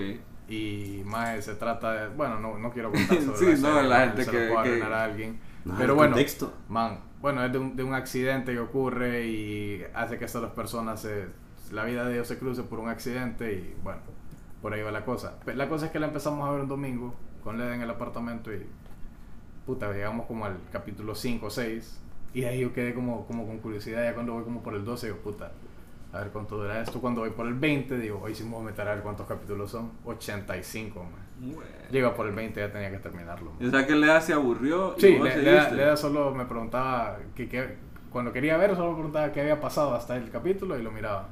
Y 0.48 1.02
más 1.04 1.44
se 1.44 1.54
trata 1.56 1.92
de. 1.92 2.08
Bueno, 2.14 2.38
no, 2.40 2.58
no 2.58 2.70
quiero 2.72 2.90
contar 2.92 3.16
sobre 3.22 3.36
Sí, 3.56 3.62
la 3.62 3.68
no, 3.68 3.74
serie, 3.74 3.88
la 3.88 4.00
gente 4.00 4.24
se 4.24 4.30
que- 4.30 4.54
que- 4.62 4.82
a 4.82 5.04
alguien. 5.04 5.40
No, 5.64 5.74
Pero 5.76 5.94
bueno, 5.96 6.12
contexto. 6.14 6.52
man, 6.68 7.00
bueno, 7.20 7.44
es 7.44 7.50
de 7.52 7.58
un, 7.58 7.74
de 7.74 7.82
un 7.82 7.94
accidente 7.94 8.52
que 8.52 8.60
ocurre 8.60 9.26
y 9.26 9.82
hace 9.94 10.18
que 10.18 10.24
estas 10.26 10.42
dos 10.42 10.52
personas 10.52 11.00
se. 11.00 11.26
La 11.72 11.84
vida 11.84 12.04
de 12.04 12.14
ellos 12.14 12.28
se 12.28 12.38
cruce 12.38 12.62
por 12.62 12.78
un 12.78 12.88
accidente 12.88 13.52
y 13.52 13.74
bueno, 13.82 13.98
por 14.62 14.72
ahí 14.72 14.82
va 14.82 14.92
la 14.92 15.04
cosa. 15.04 15.34
La 15.46 15.68
cosa 15.68 15.86
es 15.86 15.92
que 15.92 15.98
la 15.98 16.06
empezamos 16.06 16.48
a 16.48 16.52
ver 16.52 16.60
un 16.60 16.68
domingo 16.68 17.16
con 17.42 17.58
Leda 17.58 17.74
en 17.74 17.82
el 17.82 17.90
apartamento 17.90 18.52
y. 18.52 18.64
Puta, 19.66 19.92
llegamos 19.92 20.26
como 20.26 20.44
al 20.46 20.56
capítulo 20.72 21.14
5 21.14 21.46
o 21.46 21.50
6 21.50 22.00
y 22.34 22.44
ahí 22.44 22.60
yo 22.60 22.72
quedé 22.72 22.94
como, 22.94 23.26
como 23.26 23.46
con 23.46 23.58
curiosidad. 23.58 24.02
Ya 24.04 24.14
cuando 24.14 24.32
voy 24.34 24.44
como 24.44 24.62
por 24.62 24.74
el 24.74 24.84
12, 24.84 25.06
digo, 25.08 25.18
puta, 25.18 25.50
a 26.12 26.18
ver 26.20 26.28
cuánto 26.28 26.56
dura 26.56 26.80
esto. 26.80 27.00
Cuando 27.00 27.22
voy 27.22 27.30
por 27.30 27.46
el 27.46 27.54
20, 27.54 27.98
digo, 27.98 28.20
hoy 28.22 28.34
sí 28.34 28.44
me 28.44 28.50
voy 28.50 28.62
a 28.62 28.64
meter 28.66 28.86
a 28.88 28.94
ver 28.94 29.02
cuántos 29.02 29.26
capítulos 29.26 29.70
son. 29.70 29.90
85, 30.04 31.02
man. 31.02 31.12
Bueno. 31.40 31.70
Llega 31.90 32.14
por 32.14 32.26
el 32.28 32.34
20, 32.34 32.60
ya 32.60 32.72
tenía 32.72 32.90
que 32.90 32.98
terminarlo. 32.98 33.52
man. 33.58 33.68
O 33.68 33.70
sea 33.70 33.86
que 33.86 33.94
Lea 33.96 34.20
se 34.20 34.32
aburrió. 34.32 34.94
y 34.96 35.00
Sí, 35.00 35.16
vos 35.18 35.24
le, 35.28 35.36
Leda, 35.38 35.52
seguiste. 35.62 35.76
Leda 35.76 35.96
solo 35.96 36.32
me 36.34 36.44
preguntaba, 36.44 37.18
que, 37.34 37.48
que- 37.48 37.76
cuando 38.10 38.32
quería 38.32 38.56
ver, 38.56 38.74
solo 38.76 38.90
me 38.90 38.94
preguntaba 38.94 39.32
qué 39.32 39.40
había 39.42 39.60
pasado 39.60 39.94
hasta 39.94 40.16
el 40.16 40.30
capítulo 40.30 40.78
y 40.78 40.82
lo 40.82 40.90
miraba. 40.92 41.28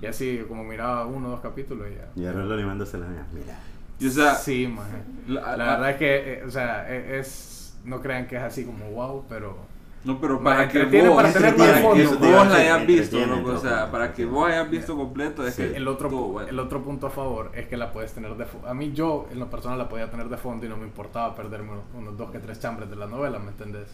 Y 0.00 0.06
así, 0.06 0.42
como 0.48 0.64
miraba 0.64 1.04
uno 1.06 1.28
o 1.28 1.30
dos 1.32 1.40
capítulos 1.40 1.86
y 1.90 1.94
ya. 1.96 2.08
Y 2.16 2.26
ahora 2.26 2.44
lo 2.44 2.54
animándose 2.54 2.96
la 2.98 3.06
mía. 3.06 3.26
Mira. 3.32 3.58
Y 4.00 4.06
o 4.06 4.10
sea, 4.10 4.34
sí, 4.34 4.66
man. 4.68 4.86
la- 5.28 5.40
La 5.42 5.56
la- 5.56 5.64
verdad 5.72 5.90
es 5.90 5.96
que, 5.96 6.32
eh, 6.34 6.44
o 6.44 6.50
sea, 6.50 6.88
e- 6.92 7.18
es, 7.18 7.56
no 7.84 8.00
crean 8.00 8.26
que 8.26 8.36
es 8.36 8.42
así 8.42 8.64
como 8.64 8.90
wow, 8.90 9.24
pero 9.28 9.56
No, 10.04 10.20
pero 10.20 10.40
para 10.42 10.68
que 10.68 10.84
vos, 10.84 11.16
para 11.16 11.32
tener 11.32 11.56
para 11.56 11.72
más 11.72 11.94
que 11.94 12.04
fondo, 12.06 12.18
vos 12.30 12.46
la 12.48 12.54
hayas 12.56 12.86
visto, 12.86 13.26
loco, 13.26 13.50
o 13.50 13.58
sea, 13.58 13.90
para 13.90 14.12
que 14.12 14.24
vos 14.24 14.48
hayas 14.48 14.70
visto 14.70 14.96
completo, 14.96 15.46
es 15.46 15.54
Sí. 15.54 15.62
que 15.62 15.76
el 15.76 15.88
otro, 15.88 16.08
bueno. 16.08 16.48
el 16.48 16.58
otro 16.60 16.82
punto 16.82 17.08
a 17.08 17.10
favor 17.10 17.50
es 17.54 17.66
que 17.66 17.76
la 17.76 17.90
puedes 17.90 18.12
tener 18.12 18.34
de 18.36 18.44
fondo. 18.46 18.68
A 18.68 18.74
mí 18.74 18.92
yo, 18.92 19.26
en 19.32 19.38
lo 19.40 19.50
personal, 19.50 19.76
la 19.78 19.88
podía 19.88 20.08
tener 20.10 20.28
de 20.28 20.36
fondo 20.36 20.64
y 20.64 20.68
no 20.68 20.76
me 20.76 20.84
importaba 20.84 21.34
perderme 21.34 21.72
unos, 21.72 21.84
unos 21.94 22.16
dos 22.16 22.30
que 22.30 22.38
tres 22.38 22.60
chambres 22.60 22.88
de 22.88 22.96
la 22.96 23.06
novela, 23.06 23.38
¿me 23.40 23.48
entendés? 23.50 23.88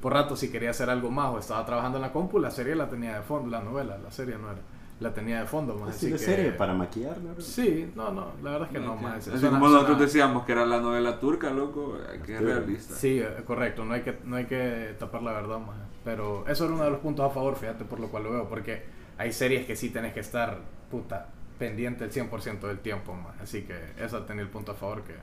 Por 0.00 0.12
rato, 0.14 0.36
si 0.36 0.50
quería 0.50 0.70
hacer 0.70 0.90
algo 0.90 1.10
más 1.10 1.32
o 1.34 1.38
estaba 1.38 1.64
trabajando 1.66 1.98
en 1.98 2.02
la 2.02 2.12
compu, 2.12 2.38
la 2.38 2.50
serie 2.50 2.74
la 2.76 2.88
tenía 2.88 3.14
de 3.16 3.22
fondo, 3.22 3.50
la 3.50 3.60
novela, 3.62 3.98
la 3.98 4.10
serie 4.10 4.36
no 4.36 4.48
era. 4.50 4.60
La 5.02 5.12
tenía 5.12 5.40
de 5.40 5.46
fondo, 5.46 5.74
más 5.74 5.96
Así 5.96 6.06
de 6.06 6.12
que... 6.12 6.18
serie 6.18 6.52
para 6.52 6.72
maquillar, 6.74 7.18
¿no? 7.18 7.40
Sí, 7.40 7.90
no, 7.96 8.12
no, 8.12 8.32
la 8.42 8.52
verdad 8.52 8.68
es 8.68 8.72
que 8.74 8.80
no, 8.80 8.94
Ok. 8.94 9.00
más. 9.00 9.28
Así 9.28 9.30
suena- 9.38 9.58
como 9.58 9.68
nosotros 9.68 9.98
decíamos 9.98 10.44
que 10.44 10.52
era 10.52 10.64
la 10.64 10.80
novela 10.80 11.18
turca, 11.18 11.50
loco, 11.50 11.98
que 12.24 12.34
es 12.36 12.40
realista. 12.40 12.94
Sí, 12.94 13.20
correcto, 13.46 13.84
no 13.84 13.94
hay 13.94 14.02
que, 14.02 14.18
no 14.24 14.36
hay 14.36 14.44
que 14.46 14.94
tapar 14.98 15.22
la 15.22 15.32
verdad 15.32 15.58
más. 15.58 15.76
Pero 16.04 16.46
eso 16.46 16.64
era 16.66 16.74
uno 16.74 16.84
de 16.84 16.90
los 16.90 17.00
puntos 17.00 17.28
a 17.28 17.30
favor, 17.34 17.56
fíjate, 17.56 17.84
por 17.84 17.98
lo 18.00 18.08
cual 18.08 18.22
lo 18.24 18.30
veo, 18.32 18.48
porque 18.48 18.84
hay 19.18 19.32
series 19.32 19.66
que 19.66 19.76
sí 19.76 19.90
tenés 19.90 20.12
que 20.14 20.20
estar, 20.20 20.58
puta, 20.90 21.28
pendiente 21.58 22.04
el 22.04 22.10
100% 22.12 22.60
del 22.68 22.78
tiempo 22.78 23.14
más. 23.14 23.40
Así 23.40 23.62
que 23.62 23.76
eso 23.98 24.22
tenía 24.22 24.42
el 24.42 24.48
punto 24.50 24.72
a 24.72 24.74
favor 24.74 25.02
que 25.02 25.14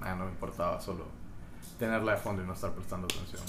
nada, 0.00 0.16
no 0.16 0.24
me 0.26 0.30
importaba 0.30 0.80
solo 0.80 1.04
tenerla 1.78 2.12
de 2.12 2.18
fondo 2.18 2.42
y 2.42 2.46
no 2.46 2.52
estar 2.54 2.72
prestando 2.72 3.06
atención. 3.06 3.42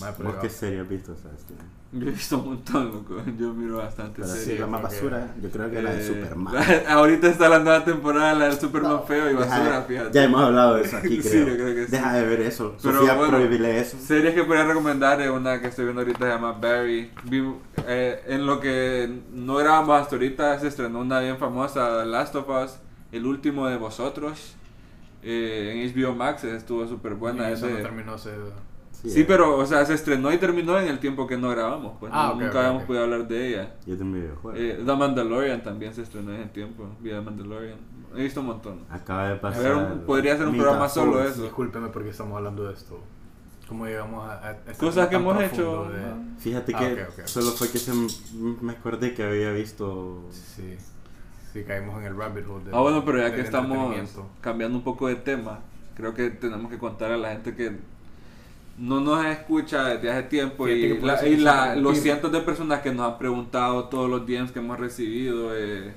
Mae, 0.00 0.12
pero 0.16 0.24
¿Vos 0.28 0.34
iba- 0.34 0.42
qué 0.42 0.50
serie 0.50 0.80
has 0.80 0.88
visto? 0.88 1.16
Sebastián? 1.16 1.58
Yo 2.00 2.08
he 2.08 2.10
visto 2.10 2.38
un 2.38 2.46
montón, 2.46 2.92
loco, 2.92 3.16
yo 3.38 3.52
miro 3.54 3.78
bastante 3.78 4.16
Pero 4.16 4.26
series. 4.28 4.44
sí, 4.44 4.50
Sí, 4.52 4.58
la 4.58 4.66
más 4.66 4.82
basura, 4.82 5.34
yo 5.42 5.50
creo 5.50 5.70
que 5.70 5.80
la 5.82 5.92
de 5.92 6.00
Eh, 6.00 6.06
Superman. 6.06 6.54
Ahorita 6.88 7.28
está 7.28 7.48
la 7.48 7.58
nueva 7.60 7.84
temporada, 7.84 8.34
la 8.34 8.44
del 8.48 8.58
Superman 8.60 9.00
feo 9.06 9.30
y 9.30 9.34
basura, 9.34 9.64
Ya- 9.80 9.82
fíjate. 9.82 10.10
Ya 10.12 10.24
hemos 10.24 10.42
hablado 10.42 10.74
de 10.76 10.82
eso 10.82 10.96
aquí, 10.98 11.22
Sí, 11.22 11.28
creo. 11.30 11.48
yo 11.48 11.54
creo 11.54 11.74
que 11.74 11.84
sí. 11.86 11.90
Deja 11.92 12.12
de 12.14 12.26
ver 12.26 12.40
eso. 12.42 12.76
Pero 12.82 12.98
Sofía, 12.98 13.14
bueno, 13.14 13.30
prohibile 13.38 13.80
eso. 13.80 13.96
Series 13.98 14.34
que 14.34 14.44
podría 14.44 14.64
recomendar 14.64 15.20
es 15.20 15.30
una 15.30 15.60
que 15.60 15.68
estoy 15.68 15.84
viendo 15.86 16.02
ahorita 16.02 16.18
se 16.18 16.26
llama 16.32 16.52
Barry. 16.52 17.10
Vi- 17.24 17.54
eh, 17.86 18.22
en 18.26 18.46
lo 18.46 18.60
que 18.60 19.10
no 19.32 19.54
grabamos 19.56 20.00
hasta 20.02 20.16
ahorita 20.16 20.58
se 20.58 20.68
estrenó 20.68 21.00
una 21.00 21.20
bien 21.20 21.38
famosa, 21.38 22.00
The 22.00 22.06
Last 22.06 22.34
of 22.36 22.48
Us, 22.48 22.76
El 23.12 23.24
último 23.26 23.66
de 23.68 23.76
vosotros. 23.76 24.54
eh, 25.22 25.72
en 25.74 25.92
HBO 26.02 26.14
Max 26.14 26.44
estuvo 26.44 26.86
súper 26.86 27.14
buena. 27.14 27.48
y 27.48 27.52
es 27.54 27.58
eso 27.58 27.68
no 27.70 27.76
de- 27.76 27.82
terminó 27.82 28.14
ese... 28.16 28.30
Sí, 29.08 29.24
pero, 29.26 29.56
o 29.58 29.66
sea, 29.66 29.84
se 29.84 29.94
estrenó 29.94 30.32
y 30.32 30.38
terminó 30.38 30.78
en 30.78 30.88
el 30.88 30.98
tiempo 30.98 31.26
que 31.26 31.36
no 31.36 31.50
grabamos. 31.50 31.96
Pues 32.00 32.12
Ah, 32.14 32.32
no- 32.34 32.42
nunca 32.44 32.58
habíamos 32.60 32.84
podido 32.84 33.04
hablar 33.04 33.26
de 33.28 33.48
ella. 33.48 33.74
Yo 33.86 33.96
tengo 33.96 34.10
un 34.10 34.14
videojuego. 34.20 34.58
Eh, 34.58 34.82
The 34.84 34.96
Mandalorian 34.96 35.62
también 35.62 35.94
se 35.94 36.02
estrenó 36.02 36.32
en 36.34 36.40
ese 36.42 36.50
tiempo. 36.50 36.88
Vi 37.00 37.10
The 37.10 37.20
Mandalorian. 37.20 37.78
He 38.16 38.22
visto 38.22 38.40
un 38.40 38.46
montón. 38.46 38.80
Acaba 38.90 39.28
de 39.28 39.36
pasar. 39.36 39.62
ver, 39.62 40.04
podría 40.06 40.36
ser 40.36 40.46
un 40.48 40.56
programa 40.56 40.88
solo 40.88 41.22
eso. 41.22 41.42
Discúlpeme 41.42 41.88
porque 41.88 42.10
estamos 42.10 42.36
hablando 42.36 42.64
de 42.66 42.74
esto. 42.74 42.98
¿Cómo 43.68 43.84
llegamos 43.84 44.24
a, 44.28 44.46
a 44.46 44.50
este 44.52 44.74
Cosas 44.74 45.08
que 45.08 45.16
hemos 45.16 45.42
hecho. 45.42 45.86
de- 45.90 46.38
Fíjate 46.38 46.72
Ah, 46.76 46.78
que 47.16 47.26
solo 47.26 47.50
fue 47.50 47.68
que 47.68 47.78
se 47.78 47.92
me 48.62 48.72
acordé 48.72 49.12
que 49.12 49.24
había 49.24 49.50
visto. 49.50 50.22
Sí, 50.30 50.76
sí, 51.52 51.64
caímos 51.64 51.98
en 51.98 52.04
el 52.06 52.16
rabbit 52.16 52.46
hole. 52.48 52.64
del- 52.64 52.74
Ah, 52.74 52.80
bueno, 52.80 53.04
pero 53.04 53.18
ya 53.18 53.34
que 53.34 53.40
estamos 53.40 53.92
cambiando 54.40 54.78
un 54.78 54.84
poco 54.84 55.08
de 55.08 55.16
tema, 55.16 55.60
creo 55.96 56.14
que 56.14 56.30
tenemos 56.30 56.70
que 56.70 56.78
contar 56.78 57.10
a 57.10 57.16
la 57.16 57.30
gente 57.32 57.54
que 57.56 57.76
no 58.78 59.00
nos 59.00 59.24
escucha 59.24 59.84
desde 59.88 60.10
hace 60.10 60.22
tiempo 60.24 60.68
y, 60.68 60.98
la- 61.00 61.26
y 61.26 61.36
la- 61.36 61.76
los 61.76 61.98
cientos 61.98 62.30
de 62.32 62.40
personas 62.40 62.80
que 62.80 62.92
nos 62.92 63.12
han 63.12 63.18
preguntado 63.18 63.84
todos 63.84 64.08
los 64.10 64.26
DMs 64.26 64.52
que 64.52 64.58
hemos 64.58 64.78
recibido 64.78 65.56
eh, 65.56 65.94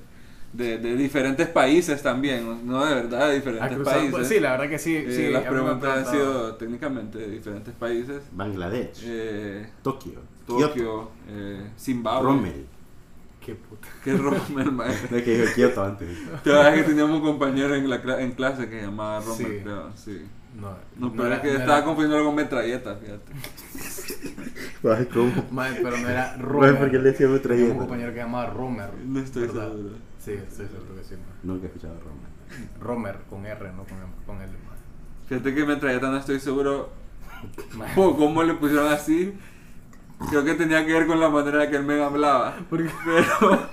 de, 0.54 0.78
de 0.80 0.96
diferentes 0.96 1.48
países 1.48 2.02
también, 2.02 2.66
no 2.66 2.84
de 2.86 2.96
verdad, 2.96 3.28
de 3.30 3.36
diferentes 3.36 3.76
cruzado- 3.78 3.96
países. 3.98 4.12
pues, 4.16 4.28
sí, 4.30 4.40
la 4.40 4.52
verdad 4.52 4.70
que 4.70 4.80
sí. 4.80 4.96
Eh, 4.96 5.06
sí 5.10 5.30
las 5.32 5.44
preguntas 5.44 5.98
han 6.08 6.12
sido 6.14 6.56
técnicamente 6.56 7.18
de 7.20 7.30
diferentes 7.30 7.74
países. 7.76 8.24
Bangladesh, 8.32 9.02
Eh, 9.04 9.70
Tokio, 9.84 10.14
Kioto, 10.48 10.68
Tokio, 10.68 11.12
eh, 11.30 11.70
Zimbabue. 11.78 12.24
Rommel. 12.26 12.66
Qué 13.46 13.56
puta. 13.56 13.88
¿Qué 14.04 14.14
Rommel, 14.16 14.72
maestro? 14.72 15.08
De 15.18 15.24
que 15.24 15.38
dijo 15.42 15.54
Kioto 15.54 15.84
antes. 15.84 16.08
Te 16.44 16.52
que 16.76 16.84
teníamos 16.84 17.18
un 17.18 17.26
compañero 17.26 17.76
en, 17.76 17.90
la 17.90 18.02
cla- 18.02 18.20
en 18.22 18.32
clase 18.32 18.68
que 18.70 18.80
se 18.80 18.86
llamaba 18.86 19.20
Rommel, 19.22 19.48
Sí. 19.48 19.60
creo. 19.64 19.92
Sí. 19.96 20.22
No, 20.56 20.76
No, 20.98 21.12
pero 21.12 21.28
era- 21.28 21.36
es 21.36 21.42
que 21.42 21.48
no 21.54 21.60
estaba 21.60 21.78
era- 21.78 21.86
confundiendo 21.86 22.26
con 22.26 22.36
metralleta, 22.36 22.96
fíjate. 22.96 23.32
Ay, 24.98 25.06
¿cómo? 25.14 25.46
Mae, 25.52 25.74
pero 25.82 25.98
no 25.98 26.10
era 26.10 26.36
Romer. 26.38 26.78
¿por 26.78 26.92
qué 26.92 26.98
le 26.98 27.12
decíamos 27.12 27.42
Tenía 27.42 27.56
un 27.58 27.60
metralleta? 27.60 27.80
compañero 27.80 28.14
que 28.14 28.20
llamaba 28.20 28.46
Romer. 28.48 28.90
No 29.06 29.20
estoy 29.20 29.42
¿verdad? 29.48 29.70
seguro. 29.72 29.90
Sí, 30.20 30.32
estoy 30.34 30.68
seguro 30.68 30.96
que 30.96 31.04
sí. 31.04 31.14
mae. 31.16 31.24
Nunca 31.44 31.64
he 31.64 31.68
escuchado 31.68 31.94
a 31.96 32.00
Rommel. 32.00 32.70
Romer 32.82 33.16
con 33.30 33.46
R, 33.46 33.72
no 33.74 33.84
con, 33.84 33.98
con 34.26 34.42
L. 34.42 34.52
mae. 34.52 34.78
Fíjate 35.28 35.54
que 35.56 35.66
metralleta 35.66 36.10
no 36.10 36.18
estoy 36.18 36.40
seguro 36.40 36.90
Mae. 37.76 37.94
po- 37.96 38.18
cómo 38.18 38.44
le 38.44 38.54
pusieron 38.56 38.92
así. 38.92 39.34
Creo 40.30 40.44
que 40.44 40.56
tenía 40.56 40.86
que 40.86 40.92
ver 40.94 41.08
con 41.08 41.20
la 41.20 41.30
manera 41.30 41.64
en 41.64 41.70
que 41.72 41.78
el 41.78 41.84
men 41.84 42.02
hablaba. 42.02 42.58
Porque- 42.70 42.90
Pero 43.06 43.70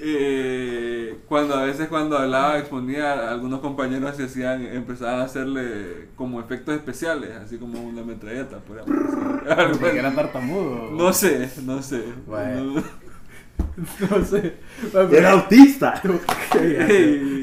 eh, 0.00 1.18
cuando 1.28 1.54
a 1.54 1.64
veces 1.64 1.88
cuando 1.88 2.16
hablaba, 2.18 2.58
exponía, 2.58 3.30
algunos 3.30 3.60
compañeros 3.60 4.16
se 4.16 4.24
hacían, 4.24 4.64
empezaban 4.66 5.20
a 5.20 5.24
hacerle 5.24 6.08
como 6.16 6.40
efectos 6.40 6.74
especiales, 6.76 7.30
así 7.36 7.58
como 7.58 7.80
una 7.82 8.02
metralleta, 8.02 8.58
por 8.58 8.78
ejemplo. 8.78 9.40
Porque 9.80 9.98
era 9.98 10.14
tartamudo. 10.14 10.90
No 10.92 11.12
sé, 11.12 11.50
no 11.64 11.82
sé. 11.82 12.02
Bueno. 12.26 12.74
No- 12.74 12.82
no 14.10 14.24
sé. 14.24 14.54
¡Era 15.12 15.32
autista! 15.32 16.00
Te 16.02 16.08
voy- 16.08 16.20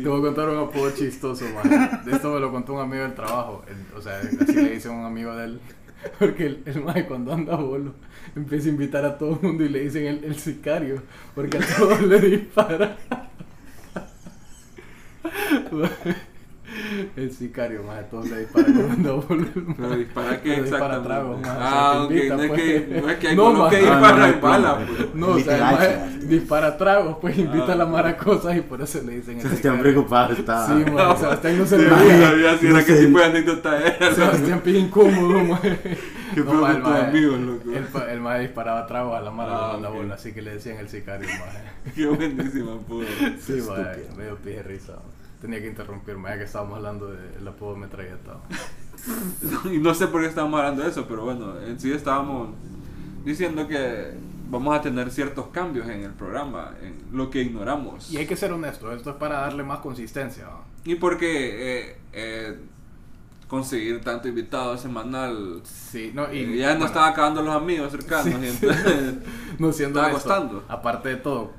te 0.03 0.09
voy 0.09 0.19
a 0.19 0.21
contar 0.23 0.49
un 0.49 0.57
apodo 0.67 0.91
chistoso, 0.91 1.45
man. 1.53 2.01
De 2.05 2.11
esto 2.11 2.31
me 2.33 2.39
lo 2.39 2.51
contó 2.51 2.73
un 2.73 2.81
amigo 2.81 3.03
del 3.03 3.13
trabajo. 3.15 3.63
El- 3.67 3.97
o 3.97 4.01
sea, 4.01 4.19
así 4.19 4.53
le 4.53 4.71
dice 4.71 4.87
a 4.89 4.91
un 4.91 5.05
amigo 5.05 5.35
de 5.35 5.45
él. 5.45 5.59
Porque 6.19 6.45
el, 6.45 6.63
el 6.65 6.83
mae 6.83 7.05
cuando 7.05 7.33
anda 7.33 7.55
bolo 7.55 7.93
empieza 8.35 8.67
a 8.67 8.71
invitar 8.71 9.05
a 9.05 9.17
todo 9.17 9.35
el 9.35 9.41
mundo 9.47 9.63
y 9.63 9.69
le 9.69 9.81
dicen 9.81 10.05
el, 10.05 10.23
el 10.23 10.35
sicario. 10.35 11.01
Porque 11.35 11.57
a 11.57 11.61
todos 11.77 12.01
le 12.03 12.19
dispara. 12.19 12.97
El 17.15 17.31
sicario, 17.31 17.83
más 17.83 18.09
todos 18.09 18.27
le 18.27 18.39
disparan 18.39 18.73
con 18.73 19.03
volumen. 19.27 19.75
Pero 19.77 19.95
dispara 19.97 20.41
que 20.41 20.55
exactamente. 20.61 21.07
tragos, 21.07 21.41
más, 21.41 21.57
ah, 21.59 21.91
o 21.91 21.99
sea, 21.99 22.07
te 22.07 22.13
invita, 22.15 22.35
no 22.37 22.41
es 22.43 22.49
pues. 22.49 22.61
que, 22.63 23.01
no 23.01 23.09
es 23.09 23.17
que 23.17 23.27
hay 23.27 23.35
No, 23.35 23.49
uno 23.51 23.59
ma. 23.59 23.69
que 23.69 23.75
Ah, 23.75 23.79
dispara 23.81 24.27
no, 24.31 24.41
bala, 24.41 24.79
no. 24.79 24.85
pues. 24.87 25.15
No, 25.15 25.27
o 25.27 25.33
sea, 25.33 25.37
el 25.37 25.37
Literal, 25.37 25.73
maje 25.75 26.19
sí. 26.21 26.27
dispara 26.27 26.77
tragos, 26.77 27.17
pues 27.21 27.37
invita 27.37 27.65
Ah. 27.69 27.71
a 27.73 27.75
la 27.75 27.85
mara 27.85 28.17
cosas 28.17 28.57
y 28.57 28.61
por 28.61 28.81
eso 28.81 28.99
le 29.05 29.11
dicen 29.17 29.35
el 29.35 29.41
Sebastián 29.43 29.75
sicario. 29.75 29.93
preocupado 29.93 30.33
estaba. 30.33 30.65
Sí, 30.67 30.73
man, 30.91 31.17
Sebastián 31.19 31.57
no 31.59 31.65
se 31.67 31.77
Sí, 31.77 31.83
le 31.83 31.89
sabía 32.25 32.57
si 32.57 32.65
no 32.65 32.77
era 32.77 32.85
qué 32.85 32.93
tipo 32.95 33.19
de 33.19 33.25
anécdota 33.25 33.77
era. 33.79 34.13
Sebastián 34.15 34.61
pide 34.61 34.79
incómodo, 34.79 35.43
man. 35.43 35.59
Qué 36.33 36.39
No, 36.41 36.53
ma, 36.55 36.71
que 36.81 36.89
el 36.89 37.05
amigos, 37.05 37.39
loco. 37.41 37.71
El, 37.71 38.09
el 38.09 38.21
maje 38.21 38.39
disparaba 38.39 38.87
tragos 38.87 39.15
a 39.15 39.21
la 39.21 39.29
mara 39.29 39.51
Ah, 39.53 39.71
con 39.73 39.83
la 39.83 39.89
bola, 39.89 40.15
así 40.15 40.31
que 40.33 40.41
le 40.41 40.55
decían 40.55 40.77
el 40.79 40.89
sicario, 40.89 41.27
maje. 41.29 41.91
Qué 41.95 42.07
buenísima, 42.07 42.79
pudo. 42.87 43.05
Sí, 43.39 43.61
maje, 43.69 44.01
Estúpido. 44.01 44.15
medio 44.17 44.35
pije 44.37 44.63
risa. 44.63 44.93
Tenía 45.43 45.59
que 45.61 45.67
interrumpirme, 45.67 46.29
ya 46.29 46.37
que 46.37 46.45
estábamos 46.45 46.77
hablando 46.77 47.11
del 47.11 47.45
apodo 47.45 47.75
metralleta. 47.75 48.37
Y 49.69 49.79
no 49.79 49.93
sé 49.93 50.07
por 50.07 50.21
qué 50.21 50.27
estábamos 50.27 50.57
hablando 50.57 50.83
de 50.83 50.89
eso, 50.89 51.05
pero 51.09 51.25
bueno, 51.25 51.59
en 51.59 51.77
sí 51.77 51.91
estábamos 51.91 52.51
diciendo 53.25 53.67
que 53.67 54.13
vamos 54.49 54.73
a 54.73 54.81
tener 54.81 55.11
ciertos 55.11 55.47
cambios 55.47 55.89
en 55.89 56.03
el 56.03 56.13
programa, 56.13 56.71
en 56.81 57.03
lo 57.11 57.29
que 57.29 57.41
ignoramos. 57.41 58.09
Y 58.09 58.15
hay 58.15 58.25
que 58.25 58.37
ser 58.37 58.53
honesto, 58.53 58.93
esto 58.93 59.09
es 59.09 59.15
para 59.17 59.41
darle 59.41 59.63
más 59.63 59.79
consistencia. 59.79 60.45
Y 60.85 60.95
porque 60.95 61.81
eh, 61.89 61.97
eh, 62.13 62.57
conseguir 63.49 63.99
tanto 63.99 64.29
invitado 64.29 64.77
semanal, 64.77 65.61
Sí, 65.65 66.11
no, 66.13 66.31
y 66.33 66.37
eh, 66.39 66.57
ya 66.59 66.67
nos 66.67 66.75
bueno, 66.75 66.85
estaban 66.85 67.11
acabando 67.11 67.41
los 67.41 67.53
amigos 67.53 67.91
cercanos. 67.91 68.39
Sí, 68.39 68.45
y 68.47 68.51
sí. 68.51 68.65
entonces, 68.67 69.15
no 69.59 69.73
siendo 69.73 69.99
estaba 69.99 70.07
honesto, 70.13 70.29
costando. 70.29 70.63
aparte 70.69 71.09
de 71.09 71.15
todo, 71.17 71.51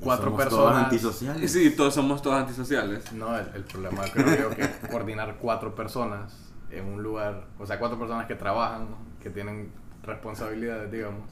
cuatro 0.00 0.26
Somos 0.30 0.48
todos 0.48 0.52
personas. 0.64 0.80
y 0.82 0.84
antisociales. 0.84 1.52
sí, 1.52 1.70
todos 1.76 1.94
somos 1.94 2.22
todos 2.22 2.36
antisociales. 2.36 3.12
No, 3.12 3.36
el, 3.36 3.46
el 3.54 3.64
problema 3.64 4.02
creo 4.12 4.50
yo 4.50 4.56
que 4.56 4.62
es 4.62 4.70
coordinar 4.90 5.36
cuatro 5.40 5.74
personas 5.74 6.52
en 6.70 6.84
un 6.86 7.02
lugar, 7.02 7.46
o 7.58 7.66
sea, 7.66 7.78
cuatro 7.78 7.98
personas 7.98 8.26
que 8.26 8.34
trabajan, 8.34 8.90
¿no? 8.90 8.96
que 9.22 9.30
tienen 9.30 9.72
responsabilidades, 10.02 10.90
digamos, 10.92 11.28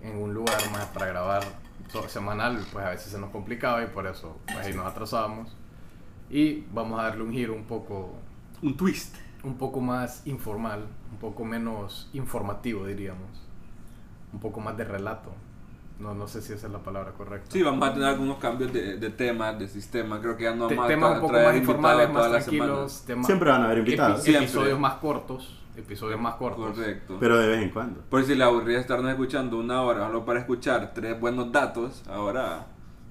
en 0.00 0.16
un 0.16 0.32
lugar 0.32 0.58
más 0.72 0.86
para 0.86 1.06
grabar 1.06 1.42
semanal, 2.08 2.58
pues 2.72 2.84
a 2.84 2.90
veces 2.90 3.10
se 3.12 3.18
nos 3.18 3.30
complicaba 3.30 3.82
y 3.82 3.86
por 3.86 4.06
eso 4.06 4.38
pues 4.46 4.58
ahí 4.58 4.74
nos 4.74 4.86
atrasábamos. 4.86 5.56
Y 6.30 6.66
vamos 6.72 7.00
a 7.00 7.04
darle 7.04 7.22
un 7.22 7.32
giro 7.32 7.54
un 7.54 7.64
poco, 7.64 8.14
Un 8.62 8.76
twist. 8.76 9.16
un 9.42 9.56
poco 9.56 9.80
más 9.80 10.26
informal, 10.26 10.86
un 11.10 11.18
poco 11.18 11.44
menos 11.44 12.10
informativo, 12.12 12.84
diríamos, 12.86 13.46
un 14.32 14.40
poco 14.40 14.60
más 14.60 14.76
de 14.76 14.84
relato. 14.84 15.32
No, 15.98 16.14
no 16.14 16.28
sé 16.28 16.40
si 16.42 16.52
esa 16.52 16.68
es 16.68 16.72
la 16.72 16.78
palabra 16.78 17.12
correcta. 17.12 17.50
Sí, 17.50 17.62
vamos 17.62 17.88
a 17.88 17.92
tener 17.92 18.08
algunos 18.08 18.38
cambios 18.38 18.72
de, 18.72 18.98
de 18.98 19.10
temas, 19.10 19.58
de 19.58 19.66
sistema. 19.66 20.20
Creo 20.20 20.36
que 20.36 20.44
ya 20.44 20.54
no 20.54 20.68
vamos 20.68 20.84
a 20.84 20.88
temas 20.88 21.10
tra- 21.10 21.14
un 21.14 21.20
poco 21.20 21.32
traer 21.32 21.46
más 21.46 21.56
invitados 21.56 21.76
informales, 21.76 22.10
más 22.12 22.30
tranquilos. 22.44 23.04
temas- 23.06 23.26
Siempre 23.26 23.50
van 23.50 23.62
a 23.62 23.64
haber 23.64 23.78
invitados. 23.78 24.20
Epi- 24.20 24.22
Siempre. 24.22 24.44
Episodios 24.44 24.78
más 24.80 24.94
cortos. 24.94 25.60
Episodios 25.76 26.20
más 26.20 26.34
cortos. 26.36 26.76
Correcto. 26.76 27.16
Pero 27.18 27.38
de 27.38 27.48
vez 27.48 27.62
en 27.62 27.70
cuando. 27.70 28.00
Por 28.08 28.24
si 28.24 28.34
le 28.36 28.44
aburría 28.44 28.78
estarnos 28.78 29.10
escuchando 29.10 29.58
una 29.58 29.82
hora 29.82 30.06
solo 30.06 30.24
para 30.24 30.38
escuchar 30.40 30.92
tres 30.94 31.18
buenos 31.18 31.50
datos, 31.50 32.04
ahora 32.08 32.66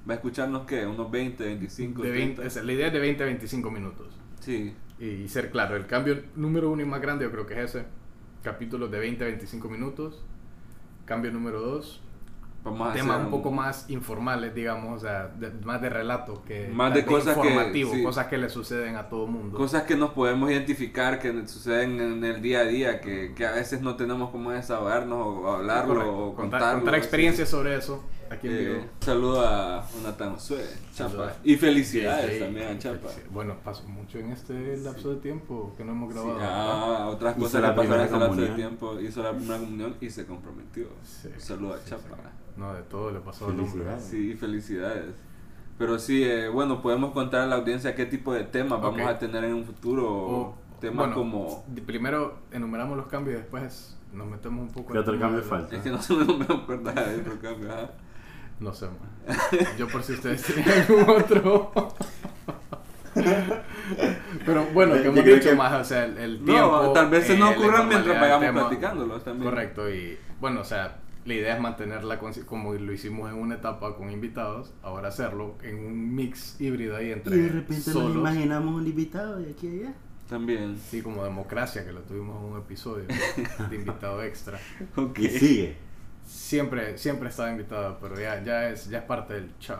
va 0.09 0.13
a 0.13 0.15
escucharnos 0.15 0.65
que 0.65 0.85
unos 0.85 1.11
20, 1.11 1.43
25, 1.43 2.03
De 2.03 2.09
30. 2.11 2.41
20, 2.43 2.59
es- 2.59 2.65
la 2.65 2.71
idea 2.71 2.87
es 2.87 2.93
de 2.93 2.99
20 2.99 3.23
a 3.23 3.25
25 3.25 3.69
minutos. 3.71 4.07
Sí, 4.39 4.73
Y 4.99 5.27
ser 5.27 5.51
claro, 5.51 5.75
el 5.75 5.85
cambio 5.87 6.23
número 6.35 6.71
uno 6.71 6.81
y 6.81 6.85
más 6.85 7.01
grande 7.01 7.25
yo 7.25 7.31
creo 7.31 7.45
que 7.45 7.53
es 7.61 7.75
ese. 7.75 7.85
Capítulos 8.43 8.89
de 8.89 8.97
20 8.99 9.23
a 9.25 9.27
25 9.27 9.67
minutos. 9.69 10.23
Cambio 11.05 11.31
número 11.31 11.59
dos. 11.61 12.01
Vamos 12.71 12.93
Temas 12.93 13.15
hacer 13.15 13.25
un 13.25 13.31
poco 13.31 13.51
más 13.51 13.89
informales, 13.89 14.53
digamos, 14.55 14.97
o 14.97 14.99
sea, 15.05 15.27
de- 15.27 15.51
más 15.65 15.81
de 15.81 15.89
relato 15.89 16.43
que 16.43 16.67
Más 16.73 16.93
de 16.93 17.05
cosas 17.05 17.35
que- 17.37 17.47
informativo, 17.47 17.93
sí. 17.93 18.03
cosas 18.03 18.27
que 18.27 18.37
le 18.37 18.49
suceden 18.49 18.95
a 18.95 19.09
todo 19.09 19.27
mundo. 19.27 19.57
cosas 19.57 19.83
que 19.83 19.95
nos 19.95 20.11
podemos 20.11 20.49
identificar, 20.51 21.19
que 21.19 21.47
suceden 21.47 21.99
en 21.99 22.23
el 22.23 22.41
día 22.41 22.59
a 22.59 22.63
día, 22.65 23.01
que, 23.01 23.33
que 23.35 23.45
a 23.45 23.51
veces 23.51 23.81
no 23.81 23.95
tenemos 23.95 24.29
cómo 24.31 24.51
desahogarnos 24.51 25.19
o 25.25 25.51
hablarlo 25.55 25.93
o 26.27 26.35
contar, 26.35 26.59
contarlo. 26.59 26.79
contar 26.79 26.95
así. 26.95 27.03
experiencias 27.03 27.49
sobre 27.49 27.75
eso 27.75 28.03
aquí 28.29 28.47
en 28.47 28.53
Eh, 28.53 28.59
vivo. 28.73 28.85
saludo 28.99 29.41
a 29.47 29.87
Jonathan 29.89 30.33
Josué, 30.33 30.65
Chapa. 30.93 31.09
Saludos. 31.11 31.31
Y 31.43 31.55
felicidades 31.55 32.25
Sí, 32.27 32.33
sí, 32.33 32.39
también 32.39 32.67
a 32.69 32.79
Chapa. 32.79 33.09
Bueno, 33.31 33.55
pasó 33.63 33.83
mucho 33.87 34.19
en 34.19 34.31
este 34.31 34.77
lapso 34.77 35.09
de 35.15 35.15
tiempo 35.21 35.73
que 35.77 35.83
no 35.85 35.91
hemos 35.93 36.13
grabado. 36.13 36.37
ah, 36.41 37.07
otras 37.09 37.35
Hizo 37.37 37.43
cosas 37.45 37.61
la 37.61 37.75
pasaron 37.75 37.99
en 38.01 38.05
ese 38.07 38.19
lapso 38.19 38.41
de 38.41 38.47
tiempo. 38.49 38.99
Hizo 38.99 39.23
la 39.23 39.31
primera 39.33 39.59
comunión 39.59 39.95
y 40.01 40.09
se 40.09 40.25
comprometió. 40.25 40.87
Sí, 41.03 41.29
Saludo 41.37 41.73
a 41.75 41.83
Chapa. 41.83 42.15
sí. 42.15 42.29
No, 42.57 42.73
de 42.73 42.81
todo 42.83 43.11
le 43.11 43.19
pasó 43.19 43.45
al 43.45 43.51
hombre. 43.51 43.65
Felicidades. 43.67 44.03
Sí, 44.03 44.33
felicidades. 44.33 45.15
Pero 45.77 45.99
sí, 45.99 46.23
eh, 46.23 46.49
bueno, 46.49 46.81
podemos 46.81 47.11
contar 47.11 47.41
a 47.41 47.45
la 47.45 47.55
audiencia 47.57 47.93
qué 47.93 48.07
tipo 48.07 48.33
de 48.33 48.43
temas 48.45 48.81
vamos 48.81 48.99
Ok. 49.01 49.07
a 49.07 49.19
tener 49.19 49.43
en 49.43 49.53
un 49.53 49.63
futuro. 49.63 50.07
O, 50.11 50.57
temas 50.81 51.07
bueno, 51.07 51.13
como... 51.15 51.63
Primero 51.85 52.39
enumeramos 52.51 52.97
los 52.97 53.05
cambios 53.07 53.35
y 53.35 53.41
después 53.41 53.95
nos 54.11 54.25
metemos 54.27 54.61
un 54.61 54.69
poco 54.73 54.87
¿Qué 54.91 54.97
al 54.97 55.01
otro 55.03 55.13
tema 55.13 55.25
cambio 55.27 55.43
falta? 55.43 55.75
Es 55.75 55.83
que 55.83 55.91
no 55.91 56.01
se 56.01 56.15
me 56.15 56.23
acuerdo 56.49 56.91
de 56.91 57.15
otro 57.21 57.39
cambio. 57.39 57.71
ajá. 57.71 57.91
No 58.59 58.73
sé, 58.73 58.85
man. 58.87 59.37
Yo 59.77 59.87
por 59.87 60.03
si 60.03 60.13
ustedes 60.13 60.41
tienen 60.43 60.67
algún 60.69 61.09
otro. 61.09 61.93
Pero 64.45 64.65
bueno, 64.73 64.93
que 64.95 65.07
hemos 65.07 65.23
dicho 65.23 65.49
que- 65.49 65.55
más, 65.55 65.73
o 65.73 65.83
sea, 65.83 66.05
el, 66.05 66.17
el 66.17 66.39
No, 66.45 66.53
tiempo. 66.53 66.91
tal 66.93 67.09
vez 67.09 67.25
se 67.27 67.35
eh, 67.35 67.37
nos 67.37 67.51
la 67.51 67.57
ocurran 67.57 67.87
mientras 67.89 68.19
vayamos 68.19 68.61
platicándolos 68.67 69.23
también. 69.23 69.49
Correcto, 69.49 69.89
y 69.89 70.17
bueno, 70.39 70.61
o 70.61 70.63
sea, 70.63 70.97
la 71.25 71.33
idea 71.33 71.55
es 71.55 71.61
mantenerla 71.61 72.19
como 72.19 72.73
lo 72.73 72.93
hicimos 72.93 73.29
en 73.31 73.37
una 73.37 73.55
etapa 73.55 73.95
con 73.95 74.11
invitados, 74.11 74.73
ahora 74.83 75.09
hacerlo 75.09 75.55
en 75.63 75.79
un 75.85 76.15
mix 76.15 76.59
híbrido 76.61 76.95
ahí 76.95 77.07
Y 77.07 77.11
entre 77.11 77.37
de 77.37 77.49
repente 77.49 77.91
nos 77.93 78.15
imaginamos 78.15 78.75
un 78.81 78.87
invitado 78.87 79.37
de 79.37 79.51
aquí 79.51 79.67
a 79.67 79.71
allá. 79.71 79.93
También. 80.29 80.77
Sí, 80.77 81.01
como 81.01 81.23
democracia, 81.23 81.85
que 81.85 81.93
lo 81.93 82.01
tuvimos 82.01 82.37
en 82.43 82.51
un 82.53 82.57
episodio 82.59 83.05
de 83.69 83.75
invitado 83.75 84.21
extra. 84.23 84.59
Ok. 84.95 85.19
Y 85.19 85.29
sigue. 85.29 85.77
Siempre, 86.27 86.97
siempre 86.97 87.29
estaba 87.29 87.49
invitado, 87.49 87.97
pero 88.01 88.19
ya, 88.19 88.43
ya, 88.43 88.69
es, 88.69 88.89
ya 88.89 88.99
es 88.99 89.03
parte 89.05 89.33
del 89.35 89.57
show. 89.59 89.77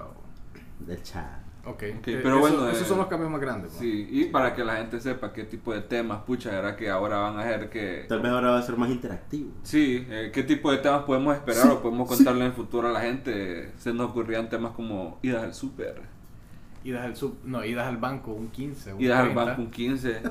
Del 0.79 1.03
chat. 1.03 1.25
Ok, 1.65 1.83
Ok, 1.99 2.07
eh, 2.07 2.19
pero 2.23 2.29
eso- 2.35 2.39
bueno, 2.39 2.69
esos 2.69 2.83
eh, 2.83 2.85
son 2.85 2.97
los 2.99 3.07
cambios 3.07 3.29
más 3.29 3.41
grandes. 3.41 3.73
¿no? 3.73 3.79
Sí, 3.79 4.07
y 4.09 4.25
para 4.25 4.55
que 4.55 4.63
la 4.63 4.77
gente 4.77 5.01
sepa 5.01 5.33
qué 5.33 5.43
tipo 5.43 5.73
de 5.73 5.81
temas, 5.81 6.21
pucha, 6.23 6.57
era 6.57 6.77
que 6.77 6.89
ahora 6.89 7.17
van 7.17 7.37
a 7.37 7.43
ser 7.43 7.69
que... 7.69 8.05
Tal 8.07 8.21
vez 8.21 8.31
ahora 8.31 8.51
va 8.51 8.59
a 8.59 8.61
ser 8.61 8.77
más 8.77 8.89
interactivo. 8.89 9.51
Sí, 9.63 10.07
eh, 10.09 10.31
qué 10.33 10.43
tipo 10.43 10.71
de 10.71 10.77
temas 10.77 11.03
podemos 11.03 11.35
esperar 11.35 11.67
o 11.69 11.81
podemos 11.81 12.07
contarle 12.07 12.41
en 12.41 12.47
el 12.47 12.53
futuro 12.53 12.87
a 12.87 12.91
la 12.93 13.01
gente. 13.01 13.73
Se 13.77 13.91
nos 13.91 14.11
ocurrían 14.11 14.47
temas 14.49 14.71
como 14.71 15.19
idas 15.21 15.43
al 15.43 15.53
súper, 15.53 16.01
Idas 16.83 17.05
al 17.05 17.15
sub, 17.17 17.39
no, 17.43 17.65
idas 17.65 17.87
al 17.87 17.97
banco 17.97 18.31
un 18.31 18.47
15, 18.49 18.93
un 18.93 19.01
idas 19.01 19.17
al 19.19 19.25
30. 19.25 19.43
banco 19.45 19.61
un 19.61 19.71
15, 19.71 20.21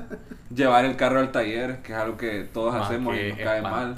llevar 0.53 0.85
el 0.85 0.95
carro 0.95 1.19
al 1.19 1.31
taller, 1.31 1.81
que 1.83 1.93
es 1.93 1.97
algo 1.99 2.17
que 2.17 2.45
todos 2.51 2.73
Man, 2.73 2.81
hacemos 2.83 3.15
y 3.15 3.29
nos 3.29 3.37
cae 3.37 3.61
mal. 3.61 3.95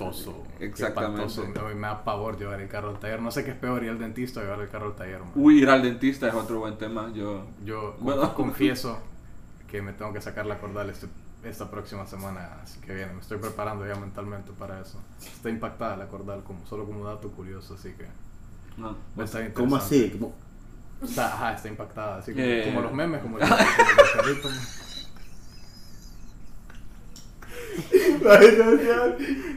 Exactamente. 0.59 1.25
espantoso. 1.25 1.65
A 1.65 1.69
mí 1.69 1.75
me 1.75 1.87
da 1.87 2.03
pavor 2.03 2.37
llevar 2.37 2.59
el 2.59 2.67
carro 2.67 2.89
al 2.89 2.99
taller. 2.99 3.21
No 3.21 3.31
sé 3.31 3.45
qué 3.45 3.51
es 3.51 3.57
peor, 3.57 3.83
ir 3.83 3.91
al 3.91 3.99
dentista 3.99 4.41
o 4.41 4.43
llevar 4.43 4.59
el 4.59 4.67
carro 4.69 4.87
al 4.87 4.95
taller. 4.95 5.19
man. 5.19 5.31
Uy, 5.35 5.61
ir 5.61 5.69
al 5.69 5.81
dentista 5.81 6.27
es 6.27 6.33
otro 6.33 6.59
buen 6.59 6.77
tema. 6.77 7.11
Yo 7.13 7.45
Yo 7.63 7.95
Bueno. 8.01 8.33
confieso 8.35 8.97
que 9.69 9.81
me 9.81 9.93
tengo 9.93 10.11
que 10.11 10.19
sacar 10.21 10.45
la 10.45 10.57
cordal 10.59 10.89
este- 10.89 11.07
esta 11.43 11.71
próxima 11.71 12.05
semana, 12.05 12.57
así 12.61 12.81
que 12.81 12.93
viene. 12.93 13.13
Me 13.13 13.21
estoy 13.21 13.37
preparando 13.37 13.87
ya 13.87 13.95
mentalmente 13.95 14.51
para 14.51 14.81
eso. 14.81 14.99
Está 15.21 15.49
impactada 15.49 15.95
la 15.95 16.07
cordal, 16.07 16.43
como, 16.43 16.65
solo 16.65 16.85
como 16.85 17.05
dato 17.05 17.29
curioso, 17.31 17.75
así 17.75 17.93
que 17.93 18.05
no. 18.75 18.97
interesante. 19.11 19.53
¿Cómo 19.53 19.77
así? 19.77 20.09
¿Cómo? 20.19 20.33
Está, 21.01 21.27
ajá, 21.33 21.53
está 21.53 21.67
impactada, 21.69 22.17
así 22.17 22.33
como, 22.33 22.43
Eh. 22.43 22.63
como 22.65 22.81
los 22.81 22.93
memes, 22.93 23.21
como 23.21 23.37
el, 23.39 23.43
como 23.47 23.55
el 23.59 24.11
perrito, 24.17 24.49
man. 24.49 24.57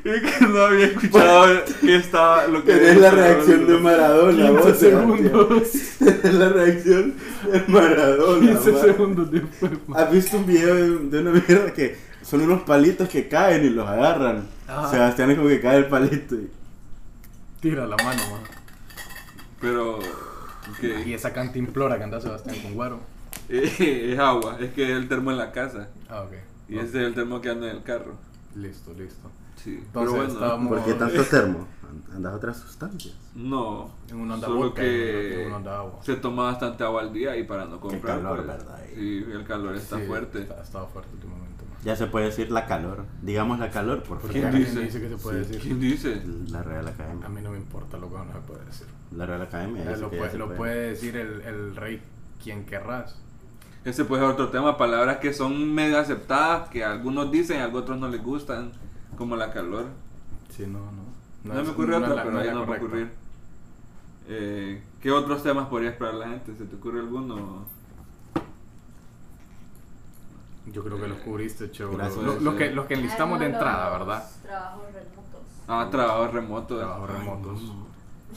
Es 0.04 0.22
que 0.38 0.46
no 0.46 0.60
había 0.62 0.86
escuchado 0.86 1.64
que 1.80 1.96
estaba 1.96 2.46
lo 2.46 2.64
que 2.64 2.72
Tenés 2.72 2.96
la 3.00 3.10
reacción 3.10 3.66
de 3.66 3.78
Maradona, 3.78 4.48
15 4.48 4.62
vos, 4.62 4.78
segundos. 4.78 5.70
Tenés 5.98 6.34
la 6.34 6.48
reacción 6.48 7.14
de 7.50 7.64
Maradona. 7.68 8.46
15 8.52 8.72
man. 8.72 8.80
segundos 8.82 9.30
después. 9.30 9.72
¿Has 9.94 10.10
visto 10.12 10.36
un 10.38 10.46
video 10.46 10.74
de, 10.74 10.98
de 11.08 11.20
una 11.20 11.30
mierda 11.32 11.72
que 11.72 11.96
son 12.22 12.40
unos 12.42 12.62
palitos 12.62 13.08
que 13.08 13.28
caen 13.28 13.64
y 13.64 13.70
los 13.70 13.88
agarran? 13.88 14.46
Ajá. 14.68 14.90
Sebastián 14.90 15.30
es 15.30 15.36
como 15.36 15.48
que 15.48 15.60
cae 15.60 15.78
el 15.78 15.86
palito 15.86 16.34
y... 16.34 16.50
Tira 17.60 17.86
la 17.86 17.96
mano, 17.96 18.22
man. 18.30 18.40
Pero. 19.60 20.00
Ok. 20.70 21.06
Y 21.06 21.14
esa 21.14 21.32
cantimplora 21.32 21.98
que 21.98 22.04
anda 22.04 22.20
Sebastián 22.20 22.56
con 22.62 22.74
guaro. 22.74 23.00
Es 23.48 24.18
agua, 24.18 24.56
es 24.60 24.72
que 24.72 24.84
es 24.84 24.90
el 24.90 25.08
termo 25.08 25.30
en 25.30 25.38
la 25.38 25.52
casa. 25.52 25.88
Ah, 26.08 26.22
ok. 26.22 26.32
Y 26.68 26.76
ese 26.78 26.86
es 27.00 27.06
el 27.08 27.14
termo 27.14 27.40
que 27.40 27.50
anda 27.50 27.70
en 27.70 27.76
el 27.76 27.82
carro. 27.82 28.14
Listo, 28.54 28.92
listo. 28.94 29.30
Sí. 29.56 29.74
Entonces, 29.76 29.92
Pero 29.92 30.10
bueno, 30.12 30.32
estábamos- 30.32 30.68
¿Por 30.68 30.84
qué 30.84 30.94
tanto 30.94 31.22
termo? 31.24 31.66
Andas 32.14 32.34
otras 32.34 32.56
sustancias. 32.56 33.14
no. 33.34 33.90
En 34.10 34.16
uno 34.20 34.34
anda 34.34 34.46
Solo 34.46 34.66
en 34.68 34.72
que 34.74 35.44
uno 35.46 35.56
anda 35.56 35.78
agua. 35.78 36.00
se 36.02 36.16
toma 36.16 36.44
bastante 36.44 36.82
agua 36.84 37.02
al 37.02 37.12
día 37.12 37.36
y 37.36 37.44
para 37.44 37.66
no 37.66 37.78
comprar. 37.80 38.16
calor, 38.18 38.36
pues, 38.36 38.46
¿verdad? 38.48 38.80
Sí, 38.94 39.26
el 39.30 39.44
calor 39.44 39.76
está 39.76 39.98
Sí, 39.98 40.06
fuerte. 40.06 40.42
Está, 40.42 40.54
ha 40.54 40.62
estado 40.62 40.86
fuerte 40.88 41.10
últimamente. 41.14 41.64
Ya 41.84 41.96
se 41.96 42.06
puede 42.06 42.26
decir 42.26 42.50
la 42.50 42.66
calor. 42.66 43.04
Digamos 43.22 43.58
la 43.58 43.70
calor, 43.70 44.02
por 44.02 44.18
Porque 44.20 44.32
¿Quién 44.40 44.44
favor. 44.44 44.56
alguien 44.56 44.74
dice? 44.74 44.84
dice 44.86 45.00
que 45.00 45.08
se 45.16 45.22
puede 45.22 45.44
Sí. 45.44 45.48
decir. 45.52 45.62
¿Quién 45.62 45.80
dice? 45.80 46.22
La 46.50 46.62
Real 46.62 46.86
A 46.86 46.90
Academia. 46.90 47.28
mí 47.28 47.40
no 47.42 47.50
me 47.50 47.58
importa 47.58 47.98
lo 47.98 48.08
que 48.08 48.16
no 48.18 48.32
se 48.32 48.38
puede 48.40 48.64
decir. 48.64 48.86
La 49.16 49.26
Real 49.26 49.42
Academia. 49.42 49.82
Eh, 49.82 49.88
dice 49.88 50.00
lo 50.00 50.10
ya 50.10 50.18
puede, 50.18 50.30
se 50.30 50.38
lo 50.38 50.54
puede 50.54 50.88
decir 50.90 51.16
el, 51.16 51.40
el 51.42 51.76
rey 51.76 52.02
quien 52.42 52.64
querrás. 52.64 53.16
Ese 53.84 54.04
puede 54.04 54.22
ser 54.22 54.30
otro 54.30 54.48
tema, 54.50 54.76
palabras 54.78 55.16
que 55.18 55.32
son 55.32 55.74
medio 55.74 55.98
aceptadas, 55.98 56.68
que 56.68 56.84
algunos 56.84 57.30
dicen, 57.32 57.60
a 57.60 57.66
otros 57.68 57.98
no 57.98 58.08
les 58.08 58.22
gustan, 58.22 58.72
como 59.16 59.34
la 59.36 59.52
calor. 59.52 59.86
Sí, 60.50 60.66
no, 60.66 60.78
no. 60.78 61.02
No, 61.44 61.60
es- 61.60 61.66
me 61.66 61.72
ocurre 61.72 61.98
no 61.98 62.06
la- 62.14 62.22
pero 62.22 62.30
no 62.30 62.42
la 62.44 62.52
no 62.52 62.58
va 62.58 62.62
a 62.62 62.66
correcta. 62.66 62.86
ocurrir. 62.86 63.10
Eh, 64.28 64.82
¿Qué 65.00 65.10
otros 65.10 65.42
temas 65.42 65.66
podría 65.66 65.90
esperar 65.90 66.14
la 66.14 66.28
gente? 66.28 66.54
¿Se 66.54 66.64
te 66.64 66.76
ocurre 66.76 67.00
alguno? 67.00 67.64
Yo 70.66 70.84
creo 70.84 71.00
que 71.00 71.08
los 71.08 71.18
cubriste, 71.18 71.70
chévere. 71.72 71.98
Los, 71.98 72.40
los 72.40 72.54
que, 72.54 72.70
los 72.70 72.86
que 72.86 72.94
enlistamos 72.94 73.40
de 73.40 73.46
entrada, 73.46 73.90
¿verdad? 73.98 74.24
Trabajos 74.42 74.84
remotos. 74.92 75.40
Ah, 75.66 75.88
trabajos 75.90 76.32
remotos. 76.32 76.78
Trabajos 76.78 77.10
remotos. 77.10 77.72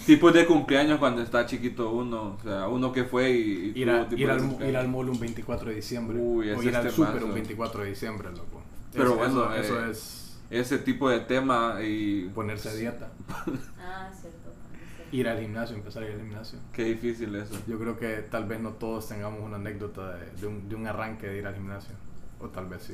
Tipos 0.05 0.33
de 0.33 0.45
cumpleaños 0.45 0.99
cuando 0.99 1.21
está 1.21 1.45
chiquito 1.45 1.91
uno. 1.91 2.37
O 2.39 2.43
sea, 2.43 2.67
uno 2.67 2.91
que 2.91 3.03
fue 3.05 3.31
y... 3.31 3.73
y 3.75 3.81
Ir, 3.81 3.89
a- 3.89 4.07
tipo 4.07 4.21
ir 4.21 4.27
de 4.27 4.33
al, 4.33 4.69
ir 4.69 4.77
al 4.77 4.87
mall 4.87 5.09
un 5.09 5.19
24 5.19 5.69
de 5.69 5.75
diciembre. 5.75 6.17
Uy, 6.19 6.49
o 6.49 6.53
ese 6.55 6.65
ir 6.67 6.75
al 6.75 6.87
es 6.87 6.93
super 6.93 7.23
un 7.23 7.33
24 7.33 7.83
de 7.83 7.89
diciembre, 7.89 8.29
loco. 8.31 8.61
Pero 8.91 9.05
Eso- 9.05 9.15
bueno, 9.17 9.53
eso, 9.53 9.63
eso 9.63 9.85
eh, 9.85 9.91
es 9.91 10.37
Ese 10.49 10.77
tipo 10.79 11.09
de 11.09 11.19
tema 11.21 11.77
y... 11.83 12.29
ponerse 12.33 12.69
a 12.69 12.73
dieta. 12.73 13.09
Ah, 13.79 14.09
cierto. 14.11 14.39
cierto. 14.51 15.15
Ir 15.15 15.27
al 15.29 15.39
gimnasio, 15.39 15.75
empezar 15.75 16.03
a 16.03 16.07
ir 16.07 16.13
al 16.13 16.19
gimnasio. 16.21 16.59
Qué 16.73 16.83
difícil 16.85 17.33
eso. 17.35 17.55
Yo 17.67 17.77
creo 17.79 17.97
que 17.97 18.17
tal 18.29 18.45
vez 18.45 18.59
no 18.59 18.71
todos 18.71 19.07
tengamos 19.07 19.39
una 19.41 19.55
anécdota 19.57 20.15
de, 20.15 20.31
de 20.41 20.47
un, 20.47 20.67
de 20.67 20.75
un 20.75 20.87
arranque 20.87 21.27
de 21.27 21.37
ir 21.37 21.47
al 21.47 21.53
gimnasio. 21.55 21.93
O 22.39 22.47
tal 22.49 22.65
vez 22.67 22.81
sí. 22.83 22.93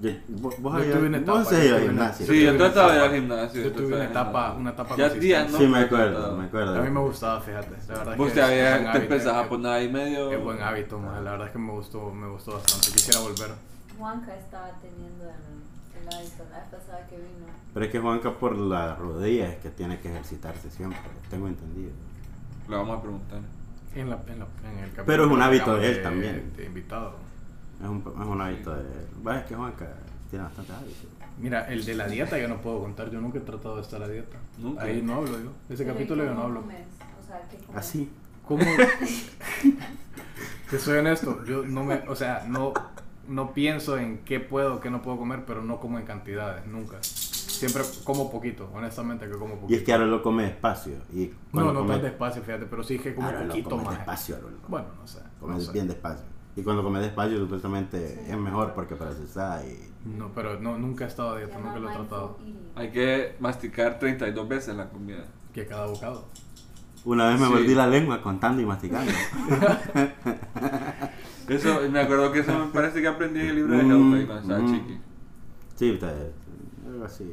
Yo- 0.00 0.10
vos 0.28 0.54
vos 0.60 0.86
Yo 0.86 0.92
tuve 0.92 1.06
una 1.08 1.18
vos 1.18 1.40
etapa, 1.40 1.40
has 1.56 1.64
ido 1.64 1.76
al 1.76 1.82
gimnasio. 1.82 2.26
Sí, 2.26 2.42
yo 2.44 2.56
trataba 2.56 2.92
de 2.92 2.94
ir 2.98 3.00
al 3.02 3.06
etapa- 3.08 3.16
gimnasio. 3.20 3.62
yo 3.62 3.72
tuve 3.72 3.86
una 3.96 4.04
etapa- 4.04 4.52
una 4.54 4.70
etapa 4.70 4.96
Ya 4.96 5.08
días, 5.08 5.50
¿no? 5.50 5.58
Sí, 5.58 5.66
me 5.66 5.72
Pero 5.72 5.86
acuerdo, 5.86 6.36
me 6.36 6.44
acuerdo. 6.44 6.78
A 6.78 6.82
mí 6.82 6.90
me 6.90 7.00
gustaba, 7.00 7.40
fíjate. 7.40 7.70
La 7.88 7.94
verdad 7.98 8.12
es 8.12 8.18
Vos 8.18 8.28
que 8.28 8.34
te, 8.34 8.40
es 8.40 8.46
buen 8.46 8.82
te 8.82 8.88
hábito, 8.88 8.98
empezás 9.02 9.34
a 9.34 9.48
poner 9.48 9.72
ahí 9.72 9.88
medio... 9.92 10.30
Es 10.32 10.42
buen 10.44 10.62
hábito, 10.62 10.98
man. 11.00 11.24
La 11.24 11.30
verdad 11.32 11.46
es 11.48 11.52
que 11.52 11.58
me 11.58 11.72
gustó, 11.72 12.10
me 12.12 12.28
gustó 12.28 12.52
bastante. 12.52 12.86
Quisiera 12.92 13.18
volver. 13.20 13.50
Juanca 13.98 14.36
estaba 14.36 14.70
teniendo 14.80 15.24
el, 15.24 16.00
el 16.00 16.14
hábito 16.14 16.44
la 16.52 16.58
vez 16.60 16.68
pasada 16.70 17.06
que 17.08 17.16
vino. 17.16 17.46
Pero 17.74 17.84
es 17.86 17.90
que 17.92 17.98
Juanca 17.98 18.30
por 18.38 18.56
la 18.56 18.94
rodilla 18.94 19.48
es 19.48 19.56
que 19.56 19.70
tiene 19.70 19.98
que 19.98 20.08
ejercitarse 20.10 20.70
siempre, 20.70 21.00
tengo 21.28 21.48
entendido. 21.48 21.90
Le 22.68 22.76
vamos 22.76 22.98
a 22.98 23.02
preguntar. 23.02 23.40
En, 23.96 24.10
la, 24.10 24.16
en, 24.28 24.38
la, 24.38 24.46
en 24.70 24.78
el 24.78 24.84
capítulo 24.90 25.04
Pero 25.06 25.24
es 25.24 25.30
un 25.32 25.42
hábito 25.42 25.76
de 25.76 25.90
él 25.90 26.02
también. 26.04 26.52
De 26.56 26.66
invitado. 26.66 27.14
Es 27.82 27.88
un, 27.88 27.98
es 27.98 28.26
un 28.26 28.40
hábito 28.40 28.74
de... 28.74 28.84
Va, 29.26 29.38
es 29.38 29.44
que 29.46 29.54
Juanca 29.54 29.88
tiene 30.30 30.44
bastante 30.44 30.72
hábito. 30.72 31.08
Mira, 31.38 31.68
el 31.68 31.84
de 31.84 31.94
la 31.94 32.08
dieta 32.08 32.36
yo 32.38 32.48
no 32.48 32.60
puedo 32.60 32.80
contar. 32.80 33.10
Yo 33.10 33.20
nunca 33.20 33.38
he 33.38 33.42
tratado 33.42 33.76
de 33.76 33.82
estar 33.82 34.02
a 34.02 34.08
dieta. 34.08 34.36
Nunca. 34.58 34.82
Ahí 34.82 35.00
no 35.02 35.14
hablo 35.16 35.38
yo. 35.38 35.52
Ese 35.68 35.84
Pero, 35.84 35.90
¿y 35.90 35.92
capítulo 35.94 36.24
yo 36.24 36.34
no 36.34 36.42
hablo. 36.42 36.60
comes? 36.62 36.82
O 37.22 37.26
sea, 37.26 37.48
¿qué 37.48 37.56
comes? 37.58 37.76
Así. 37.80 38.10
¿Cómo? 38.46 38.64
Te 40.70 40.78
soy 40.78 40.98
honesto, 40.98 41.44
yo 41.44 41.64
no 41.64 41.82
me, 41.84 41.94
o 42.08 42.14
sea, 42.14 42.44
no, 42.46 42.74
no 43.26 43.54
pienso 43.54 43.96
en 43.98 44.18
qué 44.18 44.38
puedo, 44.40 44.80
qué 44.80 44.90
no 44.90 45.00
puedo 45.00 45.16
comer, 45.16 45.44
pero 45.46 45.62
no 45.62 45.80
como 45.80 45.98
en 45.98 46.04
cantidades, 46.04 46.66
nunca. 46.66 46.98
Siempre 47.02 47.82
como 48.04 48.30
poquito, 48.30 48.70
honestamente 48.74 49.26
que 49.26 49.32
como 49.32 49.54
poquito. 49.54 49.72
Y 49.72 49.76
es 49.76 49.82
que 49.82 49.92
ahora 49.92 50.04
lo 50.06 50.22
come 50.22 50.44
despacio. 50.44 50.94
Y 51.12 51.30
no, 51.52 51.72
no 51.72 51.80
come- 51.80 51.94
tan 51.94 52.02
despacio, 52.02 52.42
fíjate, 52.42 52.66
pero 52.66 52.82
sí 52.82 52.98
que 52.98 53.14
como 53.14 53.28
Ahora 53.28 53.40
lo 53.42 53.48
poquito 53.48 53.70
comes 53.70 53.86
más. 53.86 53.96
despacio, 53.96 54.36
Arolo. 54.36 54.56
Bueno, 54.68 54.88
no 55.00 55.06
sé. 55.06 55.20
no 55.20 55.46
Comes 55.46 55.64
sé. 55.66 55.72
bien 55.72 55.88
despacio. 55.88 56.24
Y 56.58 56.62
cuando 56.64 56.82
comes 56.82 57.02
despacio 57.02 57.38
supuestamente 57.38 58.24
es 58.28 58.36
mejor 58.36 58.72
porque 58.74 58.96
procesás 58.96 59.64
y... 59.64 59.78
No, 60.08 60.32
pero 60.34 60.58
no, 60.58 60.76
nunca 60.76 61.04
he 61.04 61.08
estado 61.08 61.30
a 61.30 61.38
dieta, 61.38 61.56
nunca 61.58 61.78
lo 61.78 61.88
he 61.88 61.92
tratado. 61.94 62.38
Hay 62.74 62.90
que 62.90 63.36
masticar 63.38 64.00
32 64.00 64.48
veces 64.48 64.74
la 64.74 64.88
comida. 64.88 65.24
Que 65.54 65.66
cada 65.66 65.86
bocado. 65.86 66.26
Una 67.04 67.28
vez 67.28 67.38
me 67.38 67.46
Sí. 67.46 67.52
mordí 67.52 67.74
la 67.76 67.86
lengua 67.86 68.20
contando 68.20 68.60
y 68.60 68.66
masticando. 68.66 69.12
Eso, 71.48 71.80
me 71.90 72.00
acuerdo 72.00 72.30
que 72.32 72.40
eso 72.40 72.52
me 72.58 72.66
parece 72.72 73.00
que 73.00 73.08
aprendí 73.08 73.40
en 73.40 73.46
el 73.46 73.54
libro 73.56 73.76
de 73.76 73.82
Mm, 73.84 73.90
Help 73.90 74.14
ahí 74.14 74.26
cuando 74.26 74.42
estaba 74.42 74.60
mm. 74.60 74.74
chiqui. 74.74 74.98
Sí, 75.76 75.92
usted- 75.92 76.32
algo 76.86 77.04
así. 77.04 77.32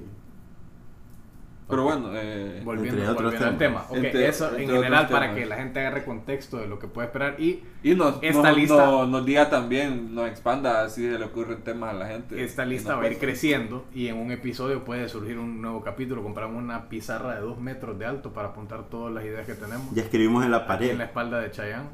Pero 1.67 1.83
bueno, 1.83 2.11
eh, 2.13 2.61
Volviendo, 2.63 2.99
Entre 3.01 3.09
otros 3.11 3.23
volviendo 3.23 3.47
al 3.47 3.57
tema. 3.57 3.79
temas. 3.81 3.89
Ok, 3.89 4.05
Entre- 4.05 4.27
eso 4.27 4.55
en 4.55 4.69
general 4.69 5.07
para 5.09 5.33
que 5.33 5.47
la 5.47 5.55
gente 5.55 5.79
agarre 5.79 6.05
contexto 6.05 6.57
de 6.57 6.67
lo 6.67 6.77
que 6.77 6.87
puede 6.87 7.07
esperar 7.07 7.35
y 7.41 7.63
y 7.81 7.95
nos, 7.95 8.19
Esta 8.21 8.49
nos, 8.49 8.57
lista- 8.57 8.85
nos- 8.85 9.09
nos 9.09 9.25
diga 9.25 9.49
también, 9.49 10.13
nos 10.13 10.27
expanda 10.29 10.87
si 10.89 11.01
se 11.09 11.17
le 11.17 11.25
ocurren 11.25 11.63
temas 11.63 11.89
a 11.89 11.97
la 11.97 12.07
gente. 12.07 12.43
Esta 12.43 12.65
lista 12.65 12.95
va 12.95 13.03
a 13.03 13.07
ir 13.09 13.17
creciendo 13.17 13.85
y 13.95 14.07
en 14.09 14.17
un 14.17 14.31
episodio 14.31 14.83
puede 14.83 15.09
surgir 15.09 15.39
un 15.39 15.59
nuevo 15.59 15.81
capítulo. 15.81 16.21
Compramos 16.21 16.61
una 16.61 16.87
pizarra 16.87 17.33
de 17.33 17.41
dos 17.41 17.59
metros 17.59 17.97
de 17.97 18.05
alto 18.05 18.31
para 18.31 18.49
apuntar 18.49 18.83
todas 18.89 19.11
las 19.11 19.25
ideas 19.25 19.47
que 19.47 19.55
tenemos 19.55 19.91
Ya 19.95 20.03
escribimos 20.03 20.45
en 20.45 20.51
la 20.51 20.57
aquí 20.57 20.67
pared. 20.67 20.89
en 20.91 20.97
la 20.99 21.05
espalda 21.05 21.39
de 21.39 21.49
Chayanne. 21.49 21.89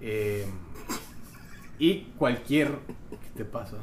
Eh, 0.00 0.44
y 1.78 2.00
cualquier... 2.18 2.68
¿Qué 3.10 3.30
te 3.36 3.44
pasa? 3.44 3.76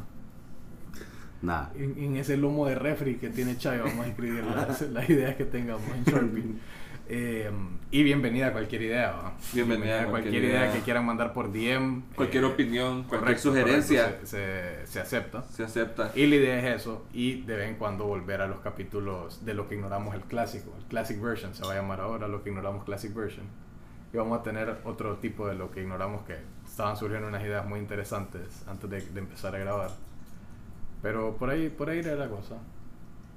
Nada. 1.41 1.71
En, 1.75 1.97
en 1.97 2.15
ese 2.17 2.38
lomo 2.38 2.67
de 2.67 2.75
refri 2.75 3.15
que 3.15 3.30
tiene 3.30 3.58
Chayo 3.58 3.84
vamos 3.86 4.06
a 4.06 4.10
escribir 4.10 4.43
las, 4.43 4.82
las 4.82 5.10
ideas 5.10 5.36
que 5.36 5.45
tengamos 5.45 5.84
en 5.95 6.04
Sharpie. 6.04 6.43
Eh, 7.13 7.51
y 7.89 8.04
bienvenida 8.04 8.47
a 8.47 8.51
cualquier 8.54 8.84
idea. 8.84 9.12
¿va? 9.12 9.34
Bienvenida 9.51 10.04
a 10.04 10.06
cualquier, 10.06 10.10
cualquier 10.32 10.43
idea 10.45 10.62
idea. 10.67 10.73
que 10.73 10.80
quieran 10.80 11.06
mandar 11.06 11.34
por 11.34 11.51
DM. 11.51 12.04
Cualquier 12.15 12.43
eh, 12.43 12.47
opinión, 12.47 13.04
cualquier 13.04 13.19
correcto, 13.19 13.41
sugerencia 13.49 14.04
correcto, 14.06 14.25
se- 14.27 14.86
se- 14.86 14.88
se 14.88 14.99
acepta. 15.01 15.43
se 15.43 15.63
acepta. 15.65 16.12
Y 16.15 16.25
la 16.27 16.36
idea 16.38 16.60
es 16.60 16.82
eso, 16.82 17.06
y 17.12 17.41
de 17.41 17.58
vez 17.58 17.67
en 17.69 17.75
cuando 17.75 18.06
volver 18.06 18.39
a 18.39 18.47
los 18.47 18.60
capítulos 18.62 19.43
de 19.43 19.54
lo 19.54 19.67
que 19.67 19.75
ignoramos 19.75 20.15
el 20.15 20.21
clásico, 20.21 20.73
el 20.80 20.86
Classic 20.86 21.19
Version 21.21 21.54
se 21.54 21.65
va 21.65 21.73
a 21.73 21.75
llamar 21.75 21.99
ahora 21.99 22.30
lo 22.30 22.43
que 22.43 22.49
ignoramos 22.49 22.86
Classic 22.86 23.13
Version. 23.13 23.45
Y 24.13 24.17
vamos 24.17 24.39
a 24.39 24.43
tener 24.43 24.73
otro 24.86 25.17
tipo 25.17 25.45
de 25.49 25.56
lo 25.56 25.69
que 25.69 25.82
ignoramos 25.82 26.21
que 26.23 26.38
estaban 26.65 26.95
surgiendo 26.95 27.27
unas 27.27 27.43
ideas 27.43 27.65
muy 27.65 27.80
interesantes 27.82 28.63
antes 28.67 28.89
de, 28.89 29.01
de 29.01 29.19
empezar 29.19 29.54
a 29.54 29.60
grabar. 29.60 29.89
Pero 31.02 31.36
por 31.38 31.50
ahí, 31.50 31.70
por 31.70 31.90
ahí 31.90 32.00
era 32.00 32.16
la 32.16 32.30
cosa. 32.30 32.56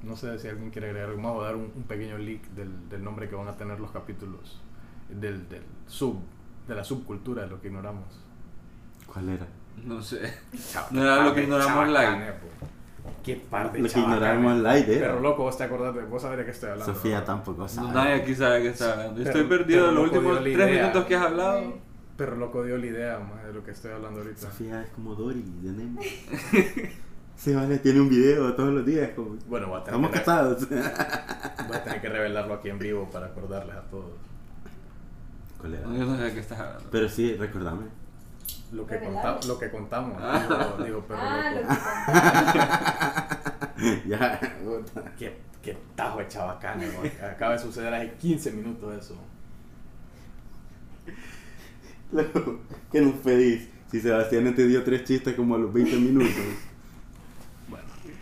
No 0.02 0.16
sé 0.16 0.38
si 0.38 0.48
alguien 0.48 0.70
quiere 0.70 0.88
agregar 0.88 1.10
algo 1.10 1.22
más 1.22 1.32
o 1.32 1.42
dar 1.42 1.56
un, 1.56 1.72
un 1.74 1.82
pequeño 1.84 2.18
leak 2.18 2.42
del, 2.50 2.88
del 2.90 3.02
nombre 3.02 3.28
que 3.28 3.34
van 3.36 3.48
a 3.48 3.56
tener 3.56 3.80
los 3.80 3.90
capítulos, 3.90 4.60
del, 5.08 5.48
del 5.48 5.62
sub, 5.86 6.18
de 6.68 6.74
la 6.74 6.84
subcultura 6.84 7.42
de 7.42 7.48
lo 7.48 7.60
que 7.60 7.68
ignoramos. 7.68 8.20
¿Cuál 9.06 9.30
era? 9.30 9.46
No 9.82 10.02
sé. 10.02 10.20
No 10.90 11.02
era 11.02 11.24
lo 11.24 11.34
que 11.34 11.40
de 11.40 11.44
ignoramos 11.44 11.88
po. 11.88 12.48
Qué 13.22 13.36
par 13.36 13.72
de 13.72 13.78
Lo 13.80 13.88
que 13.88 13.98
ignoramos 13.98 14.56
live 14.58 14.96
era. 14.96 15.06
Pero 15.08 15.20
loco, 15.20 15.42
vos 15.44 15.56
te 15.56 15.64
acordás 15.64 15.94
de, 15.94 16.02
vos 16.02 16.20
sabés 16.22 16.38
de 16.38 16.44
qué 16.44 16.50
estoy 16.50 16.70
hablando. 16.70 16.94
Sofía 16.94 17.20
¿no? 17.20 17.24
tampoco 17.24 17.66
sabe. 17.68 17.92
Nadie 17.92 18.14
aquí 18.14 18.34
sabe 18.34 18.62
qué 18.62 18.68
está 18.68 18.92
hablando. 18.92 19.14
Pero- 19.16 19.26
Estoy 19.30 19.44
perdido 19.44 19.78
pero 19.80 19.88
en 19.88 19.94
los 19.94 20.04
últimos 20.04 20.38
tres 20.42 20.54
idea. 20.54 20.82
minutos 20.82 21.04
que 21.06 21.16
has 21.16 21.22
hablado. 21.22 21.74
Pero 22.16 22.36
loco 22.36 22.62
dio 22.62 22.78
la 22.78 22.86
idea 22.86 23.18
más 23.18 23.44
de 23.44 23.52
lo 23.52 23.64
que 23.64 23.72
estoy 23.72 23.90
hablando 23.92 24.20
ahorita. 24.20 24.40
Sofía 24.42 24.82
es 24.82 24.90
como 24.90 25.14
Dory 25.14 25.42
de 25.62 25.72
Nemo. 25.72 26.00
Sí, 27.36 27.52
vale, 27.54 27.78
tiene 27.78 28.00
un 28.00 28.08
video 28.08 28.54
todos 28.54 28.72
los 28.72 28.86
días. 28.86 29.10
Como... 29.14 29.36
Bueno, 29.46 29.68
voy 29.68 29.80
a, 29.80 29.84
tener 29.84 30.00
Estamos 30.00 30.10
que 30.10 30.18
casados. 30.18 30.68
voy 31.68 31.76
a 31.76 31.84
tener 31.84 32.00
que 32.00 32.08
revelarlo 32.08 32.54
aquí 32.54 32.70
en 32.70 32.78
vivo 32.78 33.08
para 33.12 33.26
acordarles 33.26 33.76
a 33.76 33.82
todos. 33.82 34.12
¿Cuál 35.58 35.74
era? 35.74 35.86
No, 35.86 35.96
Yo 35.96 36.04
no 36.06 36.16
sé 36.16 36.22
de 36.24 36.32
qué 36.34 36.40
estás 36.40 36.58
hablando. 36.60 36.88
Pero 36.90 37.08
sí, 37.08 37.34
recordame. 37.34 37.86
Lo 38.72 38.86
que, 38.86 38.98
conta- 38.98 39.40
lo 39.46 39.58
que 39.58 39.70
contamos. 39.70 40.16
Ah. 40.20 40.74
Digo, 40.78 40.84
digo, 40.84 41.04
pero 41.06 41.20
ah, 41.22 41.50
lo 41.54 41.60
loco. 41.60 41.74
que 43.76 44.08
ya. 44.08 44.40
Qué, 45.18 45.36
qué 45.62 45.78
tajo 45.94 46.18
de 46.18 46.28
chabacane, 46.28 46.88
güey. 46.90 47.12
Acaba 47.22 47.52
de 47.52 47.58
suceder 47.60 47.92
hace 47.94 48.12
15 48.14 48.50
minutos 48.52 48.94
eso. 49.04 49.16
Luego, 52.12 52.60
¿Qué 52.90 53.00
nos 53.00 53.14
pedís? 53.16 53.68
Si 53.90 54.00
Sebastián 54.00 54.54
te 54.54 54.66
dio 54.66 54.82
tres 54.82 55.04
chistes 55.04 55.34
como 55.34 55.54
a 55.54 55.58
los 55.58 55.72
20 55.72 55.96
minutos. 55.96 56.30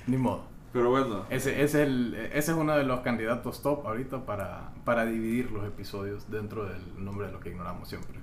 Ni 0.07 0.17
modo. 0.17 0.45
Pero 0.73 0.89
bueno, 0.91 1.25
Ese, 1.29 1.51
ese 1.63 1.65
es 1.65 1.75
el, 1.89 2.15
ese 2.15 2.53
es 2.53 2.57
uno 2.57 2.75
de 2.77 2.85
los 2.85 3.01
candidatos 3.01 3.61
top 3.63 3.87
ahorita 3.87 4.25
para, 4.25 4.73
para 4.87 5.05
dividir 5.05 5.51
los 5.53 5.65
episodios 5.67 6.31
dentro 6.31 6.65
del 6.65 6.81
nombre 7.05 7.27
de 7.27 7.33
lo 7.33 7.41
que 7.41 7.51
ignoramos 7.51 7.89
siempre. 7.89 8.19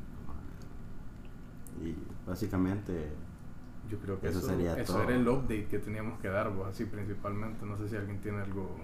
Y 1.84 1.96
básicamente, 2.28 3.12
Yo 3.90 3.98
creo 4.00 4.20
que 4.20 4.28
Eso 4.28 4.40
eso, 4.40 4.48
sería 4.48 4.74
eso 4.80 4.94
todo. 4.94 5.04
era 5.04 5.16
el 5.16 5.28
update 5.28 5.68
que 5.68 5.80
teníamos 5.80 6.20
que 6.20 6.28
dar, 6.30 6.52
pues, 6.52 6.70
así 6.70 6.86
principalmente. 6.86 7.66
No 7.66 7.78
sé 7.78 7.88
si 7.90 7.96
alguien 7.96 8.20
tiene 8.22 8.40
algo, 8.42 8.78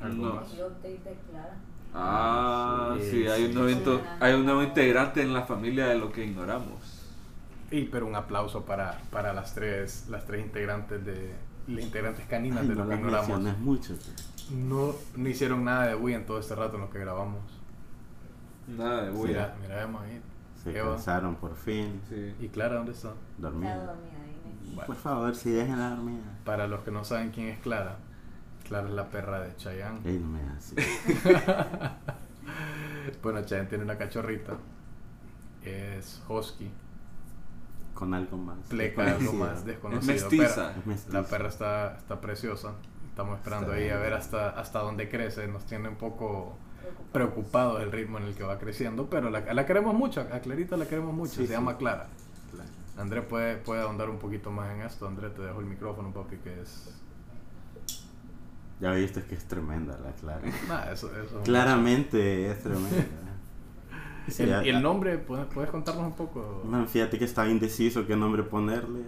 algo 0.00 0.26
No. 0.26 0.34
más. 0.34 0.52
el 0.54 0.60
update 0.66 0.88
de 1.04 1.16
Clara. 1.30 1.56
ah, 1.94 2.96
Sí, 3.00 3.10
sí, 3.10 3.26
hay 3.28 3.44
un, 3.46 3.54
nuevo 3.54 4.00
hay 4.20 4.34
un 4.34 4.44
nuevo 4.44 4.62
integrante 4.62 5.22
en 5.22 5.32
la 5.32 5.42
familia 5.42 5.86
de 5.86 5.98
lo 5.98 6.12
que 6.12 6.24
ignoramos. 6.24 7.06
Y 7.70 7.84
pero 7.84 8.06
un 8.06 8.14
aplauso 8.14 8.64
para, 8.64 8.98
para 9.10 9.32
las 9.32 9.54
tres 9.54 10.06
las 10.08 10.24
tres 10.26 10.44
integrantes 10.44 11.04
de 11.04 11.34
las 11.68 11.84
integrantes 11.84 12.26
caninas 12.26 12.60
ay, 12.62 12.68
de 12.68 12.74
no 12.74 12.84
lo 12.84 12.90
que 12.90 12.96
las 13.10 13.28
ignoramos. 13.28 13.58
mucho. 13.58 13.94
No, 14.50 14.92
no 15.16 15.28
hicieron 15.28 15.64
nada 15.64 15.86
de 15.86 15.94
Wii 15.94 16.14
en 16.14 16.26
todo 16.26 16.38
este 16.40 16.54
rato 16.54 16.74
en 16.76 16.82
lo 16.82 16.90
que 16.90 16.98
grabamos. 16.98 17.42
Nada 18.66 19.04
de 19.04 19.10
bulla. 19.10 19.32
Mira, 19.32 19.56
mira, 19.62 19.76
vemos 19.76 20.02
ahí. 20.02 20.20
Se 20.62 20.78
Eva. 20.78 20.94
cansaron 20.94 21.36
por 21.36 21.54
fin. 21.56 22.00
Sí. 22.08 22.34
¿Y 22.40 22.48
Clara 22.48 22.76
dónde 22.76 22.92
está? 22.92 23.12
Dormida 23.38 23.74
ahí. 23.74 24.74
Bueno, 24.74 24.86
Por 24.86 24.96
favor, 24.96 25.34
si 25.36 25.50
dejen 25.50 25.78
la 25.78 25.90
dormida. 25.90 26.22
para 26.44 26.66
los 26.66 26.80
que 26.80 26.90
no 26.90 27.04
saben 27.04 27.30
quién 27.30 27.48
es 27.48 27.58
Clara, 27.60 27.96
Clara 28.66 28.88
es 28.88 28.94
la 28.94 29.08
perra 29.08 29.40
de 29.40 29.56
Chayanne. 29.56 30.00
Ey, 30.04 30.18
no 30.18 30.28
me 30.28 30.40
hagas 30.42 30.72
así. 30.72 30.76
Bueno, 33.22 33.40
Chayanne 33.42 33.68
tiene 33.68 33.84
una 33.84 33.96
cachorrita. 33.96 34.54
Es 35.64 36.22
Husky. 36.28 36.70
Con 37.98 38.14
algo 38.14 38.36
más. 38.36 38.58
pleca, 38.68 39.02
algo 39.02 39.18
desconocido. 39.18 39.44
más 39.44 39.58
Es 39.58 39.64
desconocido. 39.64 40.14
Es. 40.14 40.54
Pero 41.06 41.12
la 41.12 41.22
perra 41.24 41.48
está, 41.48 41.96
está 41.96 42.20
preciosa. 42.20 42.74
Estamos 43.08 43.36
esperando 43.38 43.72
Está 43.74 43.84
ahí 43.84 43.90
a 43.90 43.96
ver 43.98 44.12
hasta, 44.12 44.50
hasta 44.50 44.78
dónde 44.80 45.08
crece. 45.08 45.48
Nos 45.48 45.64
tiene 45.66 45.88
un 45.88 45.96
poco 45.96 46.56
Preocupado. 46.80 47.10
preocupados 47.12 47.82
el 47.82 47.90
ritmo 47.90 48.18
en 48.18 48.24
el 48.24 48.34
que 48.36 48.44
va 48.44 48.58
creciendo, 48.60 49.10
pero 49.10 49.30
la, 49.30 49.40
la 49.52 49.66
queremos 49.66 49.94
mucho, 49.94 50.20
a 50.20 50.38
Clarita 50.38 50.76
la 50.76 50.86
queremos 50.86 51.12
mucho, 51.12 51.32
Sí, 51.32 51.40
se 51.42 51.46
sí. 51.48 51.52
llama 51.52 51.76
Clara. 51.76 52.06
André 52.96 53.22
puede, 53.22 53.56
puede 53.56 53.82
ahondar 53.82 54.08
un 54.10 54.18
poquito 54.18 54.50
más 54.52 54.70
en 54.74 54.82
esto. 54.82 55.06
André, 55.08 55.30
te 55.30 55.42
dejo 55.42 55.58
el 55.60 55.66
micrófono, 55.66 56.12
papi, 56.12 56.36
que 56.38 56.60
es... 56.62 56.94
Ya 58.80 58.92
viste 58.92 59.22
que 59.24 59.34
es 59.34 59.44
tremenda 59.46 59.98
la 59.98 60.12
Clara. 60.12 60.42
Nah, 60.68 60.92
eso, 60.92 61.10
eso 61.20 61.40
Claramente 61.42 62.50
es 62.50 62.62
tremenda. 62.62 62.96
Sí, 64.28 64.42
El, 64.44 64.66
y 64.66 64.68
el 64.70 64.82
nombre, 64.82 65.18
¿puedes, 65.18 65.46
puedes 65.46 65.70
contarnos 65.70 66.04
un 66.06 66.12
poco? 66.14 66.62
Man, 66.68 66.86
fíjate 66.88 67.18
que 67.18 67.24
estaba 67.24 67.48
indeciso 67.48 68.06
qué 68.06 68.16
nombre 68.16 68.42
ponerle. 68.42 69.02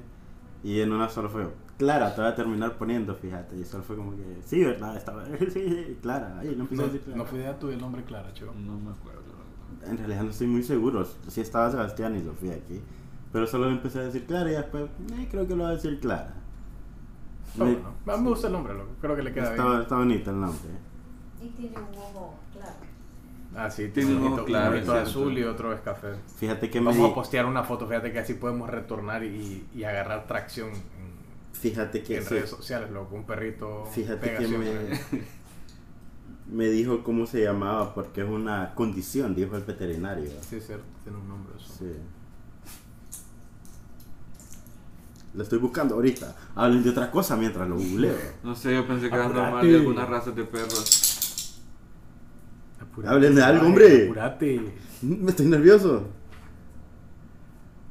Y 0.62 0.80
en 0.80 0.92
una 0.92 1.08
solo 1.08 1.30
fue, 1.30 1.48
Clara, 1.78 2.14
te 2.14 2.20
voy 2.20 2.30
a 2.30 2.34
terminar 2.34 2.76
poniendo, 2.76 3.14
fíjate. 3.14 3.56
Y 3.56 3.64
solo 3.64 3.82
fue 3.82 3.96
como 3.96 4.12
que, 4.12 4.40
sí, 4.44 4.62
¿verdad? 4.64 4.96
Estaba, 4.96 5.24
sí, 5.52 5.98
Clara. 6.02 6.38
Ay, 6.40 6.54
no 6.56 6.66
No, 6.70 6.82
a 6.82 6.86
decir 6.86 7.00
Clara. 7.00 7.16
no 7.18 7.24
fue 7.24 7.38
idea 7.38 7.58
tuya 7.58 7.74
el 7.74 7.80
nombre 7.80 8.02
Clara, 8.04 8.32
chico. 8.34 8.52
No 8.54 8.78
me 8.78 8.90
acuerdo. 8.90 9.20
En 9.86 9.96
realidad 9.96 10.22
no 10.24 10.30
estoy 10.30 10.46
muy 10.48 10.62
seguro. 10.62 11.04
Sí 11.28 11.40
estaba 11.40 11.70
Sebastián 11.70 12.14
y 12.16 12.22
Sofía 12.22 12.54
aquí. 12.54 12.80
Pero 13.32 13.46
solo 13.46 13.66
le 13.66 13.72
empecé 13.72 14.00
a 14.00 14.02
decir 14.02 14.26
Clara 14.26 14.50
y 14.50 14.54
después, 14.54 14.84
eh, 14.84 15.28
creo 15.30 15.46
que 15.46 15.54
lo 15.56 15.62
voy 15.64 15.72
a 15.72 15.76
decir 15.76 15.98
Clara. 16.00 16.34
Está 17.52 17.64
Me- 17.64 17.74
bueno. 17.74 17.94
Me 18.22 18.28
gusta 18.28 18.46
el 18.48 18.52
nombre, 18.52 18.74
loco. 18.74 18.90
Creo 19.00 19.16
que 19.16 19.22
le 19.22 19.32
queda 19.32 19.50
Está, 19.52 19.64
bien. 19.66 19.80
está 19.82 19.96
bonito 19.96 20.30
el 20.30 20.40
nombre. 20.40 20.70
Y 21.40 21.48
tiene 21.48 21.76
un 21.78 21.84
ojo 21.96 22.34
claro. 22.52 22.72
Ah, 23.54 23.68
sí, 23.70 23.88
Tiene 23.88 24.14
un 24.14 24.22
ojito, 24.26 24.44
claro, 24.44 24.70
un 24.70 24.76
ojito 24.76 24.92
es 24.96 25.08
cierto. 25.08 25.10
azul 25.10 25.38
y 25.38 25.42
otro 25.44 25.72
es 25.72 25.80
café. 25.80 26.08
Fíjate 26.38 26.70
que 26.70 26.80
me 26.80 26.86
Vamos 26.86 27.10
a 27.10 27.14
postear 27.14 27.46
una 27.46 27.64
foto, 27.64 27.86
fíjate 27.88 28.12
que 28.12 28.20
así 28.20 28.34
podemos 28.34 28.70
retornar 28.70 29.24
y, 29.24 29.66
y 29.74 29.84
agarrar 29.84 30.26
tracción 30.26 30.68
en, 30.70 31.10
Fíjate 31.52 32.02
que 32.02 32.18
en 32.18 32.22
sí. 32.24 32.28
redes 32.34 32.50
sociales, 32.50 32.90
loco. 32.90 33.14
Un 33.16 33.24
perrito 33.24 33.84
Fíjate 33.92 34.34
que 34.36 34.48
me, 34.48 34.70
me 36.52 36.66
dijo 36.68 37.02
cómo 37.02 37.26
se 37.26 37.42
llamaba 37.42 37.92
porque 37.94 38.22
es 38.22 38.28
una 38.28 38.74
condición, 38.74 39.34
dijo 39.34 39.56
el 39.56 39.64
veterinario. 39.64 40.30
Sí, 40.48 40.56
es 40.56 40.66
cierto, 40.66 40.84
tiene 41.02 41.18
un 41.18 41.28
nombre 41.28 41.54
eso. 41.58 41.72
Sí. 41.78 41.92
Lo 45.34 45.42
estoy 45.44 45.58
buscando 45.58 45.94
ahorita. 45.94 46.34
Hablen 46.56 46.82
de 46.82 46.90
otra 46.90 47.10
cosa 47.10 47.36
mientras 47.36 47.68
lo 47.68 47.76
googleo. 47.76 48.16
No 48.42 48.54
sé, 48.56 48.74
yo 48.74 48.84
pensé 48.86 49.08
que 49.08 49.14
era 49.14 49.26
Apurate. 49.26 49.44
normal 49.46 49.68
de 49.70 49.76
algunas 49.76 50.08
razas 50.08 50.34
de 50.34 50.44
perros. 50.44 50.99
Apurate, 52.92 53.14
Hablen 53.14 53.34
de 53.34 53.42
algo, 53.42 53.66
hombre. 53.66 54.04
Apurate. 54.06 54.60
Me 55.02 55.30
estoy 55.30 55.46
nervioso. 55.46 56.08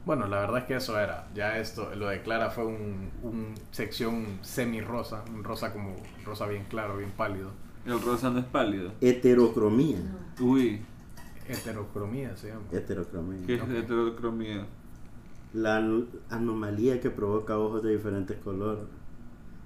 Bueno, 0.05 0.27
la 0.27 0.39
verdad 0.39 0.59
es 0.59 0.63
que 0.65 0.75
eso 0.75 0.97
era. 0.99 1.27
Ya 1.35 1.57
esto, 1.57 1.93
lo 1.95 2.07
de 2.07 2.21
Clara 2.21 2.49
fue 2.49 2.65
un, 2.65 3.11
un 3.21 3.53
sección 3.71 4.39
semi 4.41 4.81
rosa, 4.81 5.23
un 5.29 5.43
rosa 5.43 5.71
como 5.71 5.95
rosa 6.25 6.47
bien 6.47 6.65
claro, 6.69 6.97
bien 6.97 7.11
pálido. 7.11 7.51
El 7.85 8.01
rosa 8.01 8.29
no 8.29 8.39
es 8.39 8.45
pálido. 8.45 8.91
Heterocromía. 9.01 9.99
Uy, 10.39 10.81
Heterocromía 11.47 12.35
se 12.37 12.49
llama. 12.49 12.61
Heterocromía. 12.71 13.45
¿qué 13.45 13.55
es 13.55 13.61
Ok. 13.61 13.69
heterocromía? 13.69 14.65
La 15.53 15.81
anomalía 16.29 16.99
que 17.01 17.09
provoca 17.09 17.57
ojos 17.57 17.83
de 17.83 17.91
diferentes 17.95 18.37
colores. 18.37 18.83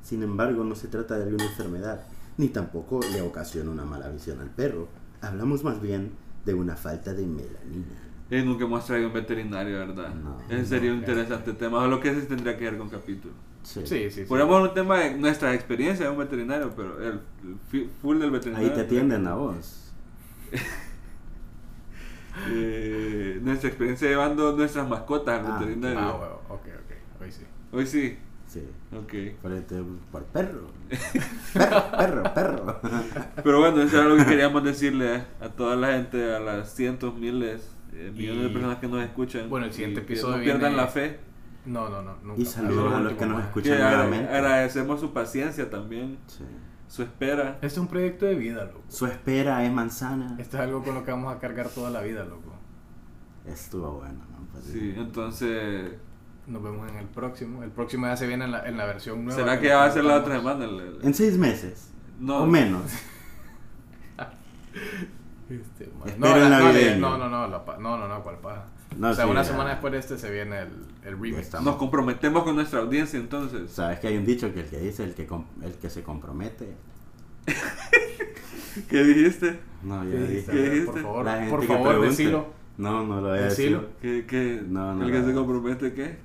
Sin 0.01 0.23
embargo, 0.23 0.63
no 0.63 0.75
se 0.75 0.87
trata 0.87 1.17
de 1.17 1.23
alguna 1.23 1.45
enfermedad, 1.45 2.01
ni 2.37 2.49
tampoco 2.49 2.99
le 3.13 3.21
ocasiona 3.21 3.71
una 3.71 3.85
mala 3.85 4.09
visión 4.09 4.39
al 4.39 4.49
perro. 4.49 4.87
Hablamos 5.23 5.63
más 5.63 5.81
bien 5.81 6.11
de 6.45 6.53
una 6.53 6.75
falta 6.75 7.13
de 7.13 7.25
melanina. 7.25 7.85
Nunca 8.29 8.65
hemos 8.65 8.85
traído 8.85 9.07
un 9.07 9.13
veterinario, 9.13 9.77
¿verdad? 9.77 10.13
No. 10.13 10.37
Ese 10.49 10.65
sería 10.65 10.91
un 10.91 10.97
No, 10.97 11.03
interesante 11.03 11.53
tema. 11.53 11.81
Solo 11.81 11.99
que 11.99 12.09
ese 12.09 12.21
tendría 12.23 12.57
que 12.57 12.65
ver 12.65 12.77
con 12.77 12.89
capítulo. 12.89 13.33
Sí. 13.61 13.81
Sí, 13.85 14.09
sí, 14.09 14.11
sí. 14.11 14.25
Podríamos 14.25 14.69
un 14.69 14.73
tema 14.73 14.99
de 14.99 15.15
nuestra 15.17 15.53
experiencia 15.53 16.05
de 16.05 16.11
un 16.11 16.17
veterinario, 16.17 16.71
pero 16.75 17.01
el, 17.01 17.21
full 18.01 18.19
del 18.19 18.31
veterinario. 18.31 18.69
Ahí 18.69 18.75
te 18.75 18.81
atienden 18.81 19.27
a 19.27 19.35
vos. 19.35 19.93
Eh, 22.49 23.39
nuestra 23.43 23.69
experiencia 23.69 24.09
llevando 24.09 24.57
nuestras 24.57 24.89
mascotas 24.89 25.39
al 25.39 25.51
Ah, 25.51 25.59
veterinario. 25.59 25.99
Ah, 25.99 26.17
bueno, 26.17 26.33
ok, 26.49 26.61
ok. 26.65 27.21
Hoy 27.21 27.31
sí. 27.31 27.43
Hoy 27.71 27.85
sí. 27.85 28.17
Sí. 28.53 28.63
Ok. 28.95 29.39
Por, 29.41 29.51
este- 29.53 29.83
por 30.11 30.25
perro. 30.25 30.67
Perro, 31.53 31.83
perro, 31.93 32.33
perro. 32.33 32.79
Pero 33.43 33.59
bueno, 33.59 33.81
eso 33.81 33.97
era 33.99 34.07
lo 34.09 34.15
que 34.17 34.25
queríamos 34.25 34.63
decirle 34.63 35.23
a 35.41 35.49
toda 35.49 35.75
la 35.75 35.93
gente, 35.93 36.35
a 36.35 36.39
las 36.39 36.69
cientos, 36.73 37.15
miles, 37.15 37.75
eh, 37.93 38.11
millones 38.15 38.43
de 38.43 38.49
Y- 38.49 38.53
personas 38.53 38.77
que 38.77 38.87
nos 38.87 39.01
escuchan. 39.03 39.49
Bueno, 39.49 39.65
el 39.65 39.73
siguiente 39.73 40.01
episodio 40.01 40.37
No 40.37 40.43
pierdan 40.43 40.59
viene- 40.71 40.77
la 40.77 40.87
fe. 40.87 41.19
No, 41.65 41.89
no, 41.89 42.01
no. 42.03 42.15
Nunca. 42.23 42.41
Y 42.41 42.45
saludos 42.45 42.93
a 42.93 42.99
los 42.99 43.13
que 43.13 43.25
nos 43.25 43.43
escuchan 43.43 43.73
agra- 43.81 43.91
nuevamente. 44.03 44.31
agradecemos 44.33 44.99
su 44.99 45.13
paciencia 45.13 45.69
también, 45.69 46.19
Sí. 46.27 46.43
su 46.87 47.01
espera. 47.03 47.53
Este 47.55 47.67
es 47.67 47.77
un 47.79 47.87
proyecto 47.87 48.25
de 48.27 48.35
vida, 48.35 48.65
loco. 48.65 48.83
Su 48.89 49.05
espera 49.07 49.63
es 49.65 49.71
manzana. 49.71 50.35
Esto 50.37 50.57
es 50.57 50.63
algo 50.63 50.83
con 50.83 50.93
lo 50.93 51.03
que 51.03 51.11
vamos 51.11 51.33
a 51.35 51.39
cargar 51.39 51.69
toda 51.69 51.89
la 51.89 52.01
vida, 52.01 52.23
loco. 52.25 52.53
Estuvo 53.47 53.93
bueno, 53.93 54.19
¿no? 54.29 54.45
Pues, 54.51 54.65
Sí, 54.65 54.93
entonces. 54.95 55.93
Nos 56.47 56.61
vemos 56.61 56.89
en 56.89 56.97
el 56.97 57.05
próximo. 57.05 57.63
El 57.63 57.71
próximo 57.71 58.05
ya 58.07 58.17
se 58.17 58.27
viene 58.27 58.45
en 58.45 58.51
la, 58.51 58.67
en 58.67 58.75
la 58.77 58.85
versión 58.85 59.23
nueva. 59.23 59.39
¿Será 59.39 59.59
que 59.61 59.67
ya 59.67 59.77
va 59.77 59.85
a 59.85 59.91
ser 59.91 60.03
la 60.03 60.17
otra 60.17 60.35
semana? 60.37 60.65
el- 60.65 60.79
el- 60.79 60.99
En 61.03 61.13
seis 61.13 61.37
meses. 61.37 61.89
No. 62.19 62.39
O 62.39 62.45
menos. 62.47 62.83
Este. 65.49 65.83
Espero 66.05 66.17
no, 66.17 66.37
la- 66.37 66.49
no, 66.59 66.65
navideño. 66.65 66.99
no, 66.99 67.17
no, 67.17 67.29
no, 67.29 67.47
la 67.47 67.63
pa- 67.65 67.77
no, 67.77 67.97
no, 67.97 68.07
no, 68.07 68.23
cuál 68.23 68.37
paja. 68.39 68.65
No, 68.97 69.09
o 69.09 69.13
sea, 69.13 69.25
sí, 69.25 69.31
una 69.31 69.41
ya. 69.43 69.49
semana 69.49 69.69
después 69.71 69.91
de 69.93 69.99
este 69.99 70.17
se 70.17 70.31
viene 70.31 70.59
el, 70.61 70.69
el 71.03 71.13
remix. 71.19 71.39
estamos. 71.39 71.65
Nos 71.65 71.75
comprometemos 71.75 72.43
con 72.43 72.55
nuestra 72.55 72.79
audiencia 72.79 73.19
entonces. 73.19 73.69
Sabes 73.71 73.99
que 73.99 74.07
hay 74.07 74.17
un 74.17 74.25
dicho 74.25 74.53
que 74.53 74.61
el 74.61 74.65
que 74.67 74.79
dice 74.79 75.03
el 75.03 75.13
que, 75.13 75.25
com- 75.27 75.45
el 75.61 75.73
que 75.73 75.89
se 75.89 76.01
compromete. 76.01 76.73
¿Qué 78.89 79.03
dijiste? 79.03 79.59
No, 79.83 80.03
ya 80.03 80.11
¿Qué 80.11 80.17
dije. 80.17 80.27
dijiste? 80.31 80.51
¿Qué 80.51 80.69
dijiste? 80.69 80.91
Por 80.91 81.01
favor, 81.01 81.25
La 81.25 81.33
gente 81.35 81.49
por 81.51 81.59
que 81.61 81.67
favor, 81.67 81.87
pregunte. 81.89 82.09
decilo. 82.09 82.47
No, 82.77 83.05
no 83.05 83.21
lo 83.21 83.29
voy 83.29 83.39
a 83.39 83.41
Decilo. 83.43 83.81
decir. 83.81 83.93
¿Qué, 84.01 84.25
qué? 84.25 84.61
No, 84.67 84.95
no, 84.95 85.05
¿El 85.05 85.11
que 85.11 85.19
no. 85.19 85.25
se 85.27 85.33
compromete 85.33 85.93
qué? 85.93 86.17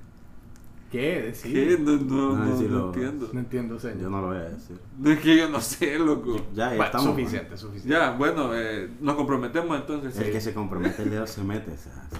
¿Qué? 0.91 1.21
Decilo. 1.21 1.53
¿Qué? 1.77 1.83
No, 1.83 1.91
no, 1.97 2.35
No, 2.35 2.35
no, 2.45 2.51
decilo. 2.51 2.79
no 2.79 2.85
entiendo. 2.87 3.29
No 3.33 3.39
entiendo, 3.39 3.79
señor. 3.79 3.97
Yo 3.99 4.09
no 4.09 4.21
lo 4.21 4.27
voy 4.27 4.37
a 4.37 4.49
decir. 4.49 4.79
No 4.97 5.11
es 5.11 5.19
que 5.19 5.37
yo 5.37 5.49
no 5.49 5.61
sé, 5.61 5.99
loco. 5.99 6.35
Ya, 6.53 6.75
ya 6.75 6.85
estamos. 6.85 7.07
suficiente, 7.07 7.57
suficiente. 7.57 7.89
Ya, 7.89 8.11
bueno, 8.11 8.49
eh, 8.55 8.89
nos 8.99 9.15
comprometemos 9.15 9.79
entonces. 9.79 10.17
El 10.17 10.25
sí. 10.25 10.31
que 10.31 10.41
se 10.41 10.53
compromete 10.53 11.03
el 11.03 11.11
dedo 11.11 11.27
se 11.27 11.43
mete. 11.43 11.71
o 11.71 11.77
sea, 11.77 11.93
sí. 12.11 12.17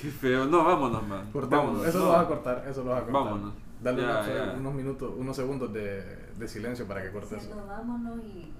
Qué 0.00 0.08
feo. 0.08 0.46
No, 0.46 0.64
vámonos, 0.64 1.06
man. 1.06 1.28
Cortemos. 1.32 1.64
Vámonos, 1.66 1.86
Eso 1.86 1.98
no. 1.98 2.04
lo 2.06 2.10
vas 2.12 2.24
a 2.24 2.28
cortar, 2.28 2.64
eso 2.68 2.82
lo 2.84 2.90
vas 2.90 3.02
a 3.02 3.04
cortar. 3.04 3.24
Vámonos. 3.24 3.54
Dale 3.82 4.00
Ya, 4.02 4.08
unos, 4.10 4.26
ya. 4.28 4.54
unos 4.58 4.74
minutos, 4.74 5.12
unos 5.18 5.36
segundos 5.36 5.72
de, 5.72 6.02
de 6.38 6.48
silencio 6.48 6.86
para 6.86 7.02
que 7.02 7.10
cortes 7.10 7.50
vámonos 7.66 8.18
y, 8.24 8.38
y 8.38 8.52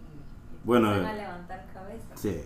Bueno, 0.64 0.88
van 0.90 1.04
eh, 1.04 1.08
a 1.08 1.14
levantar 1.14 1.66
cabeza. 1.72 2.04
Sí. 2.16 2.36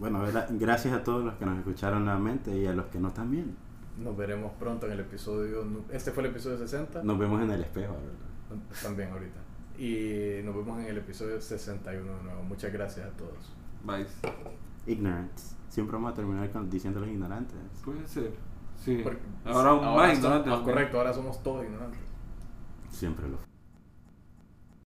Bueno, 0.00 0.26
gra- 0.26 0.46
gracias 0.50 0.94
a 0.94 1.04
todos 1.04 1.22
los 1.24 1.34
que 1.34 1.44
nos 1.46 1.58
escucharon 1.58 2.04
nuevamente 2.04 2.56
y 2.58 2.66
a 2.66 2.72
los 2.72 2.86
que 2.86 2.98
no 2.98 3.10
también. 3.12 3.54
Nos 3.98 4.16
veremos 4.16 4.52
pronto 4.58 4.86
en 4.86 4.92
el 4.92 5.00
episodio. 5.00 5.64
Este 5.90 6.10
fue 6.10 6.24
el 6.24 6.30
episodio 6.30 6.58
60. 6.58 7.02
Nos 7.04 7.18
vemos 7.18 7.40
en 7.42 7.50
el 7.50 7.60
espejo. 7.62 7.92
¿verdad? 7.94 8.64
También 8.82 9.10
ahorita. 9.10 9.40
Y 9.78 10.42
nos 10.44 10.54
vemos 10.56 10.80
en 10.80 10.86
el 10.86 10.98
episodio 10.98 11.40
61 11.40 12.16
de 12.16 12.22
nuevo. 12.24 12.42
Muchas 12.42 12.72
gracias 12.72 13.06
a 13.06 13.10
todos. 13.16 13.52
Bye. 13.84 14.06
Ignorance. 14.86 15.54
Siempre 15.68 15.94
vamos 15.96 16.12
a 16.12 16.14
terminar 16.14 16.50
con, 16.50 16.68
diciendo 16.70 17.00
los 17.00 17.08
ignorantes. 17.08 17.56
Puede 17.84 18.06
ser. 18.06 18.32
Sí. 18.76 19.00
Porque- 19.02 19.20
Ahora 19.44 19.74
un 19.74 19.84
más 19.96 20.12
está- 20.12 20.26
ignorante. 20.28 20.50
ah, 20.52 20.62
correcto, 20.64 20.98
ahora 20.98 21.12
somos 21.12 21.42
todos 21.42 21.64
ignorantes. 21.64 22.00
Siempre 22.90 23.28
lo 23.28 23.38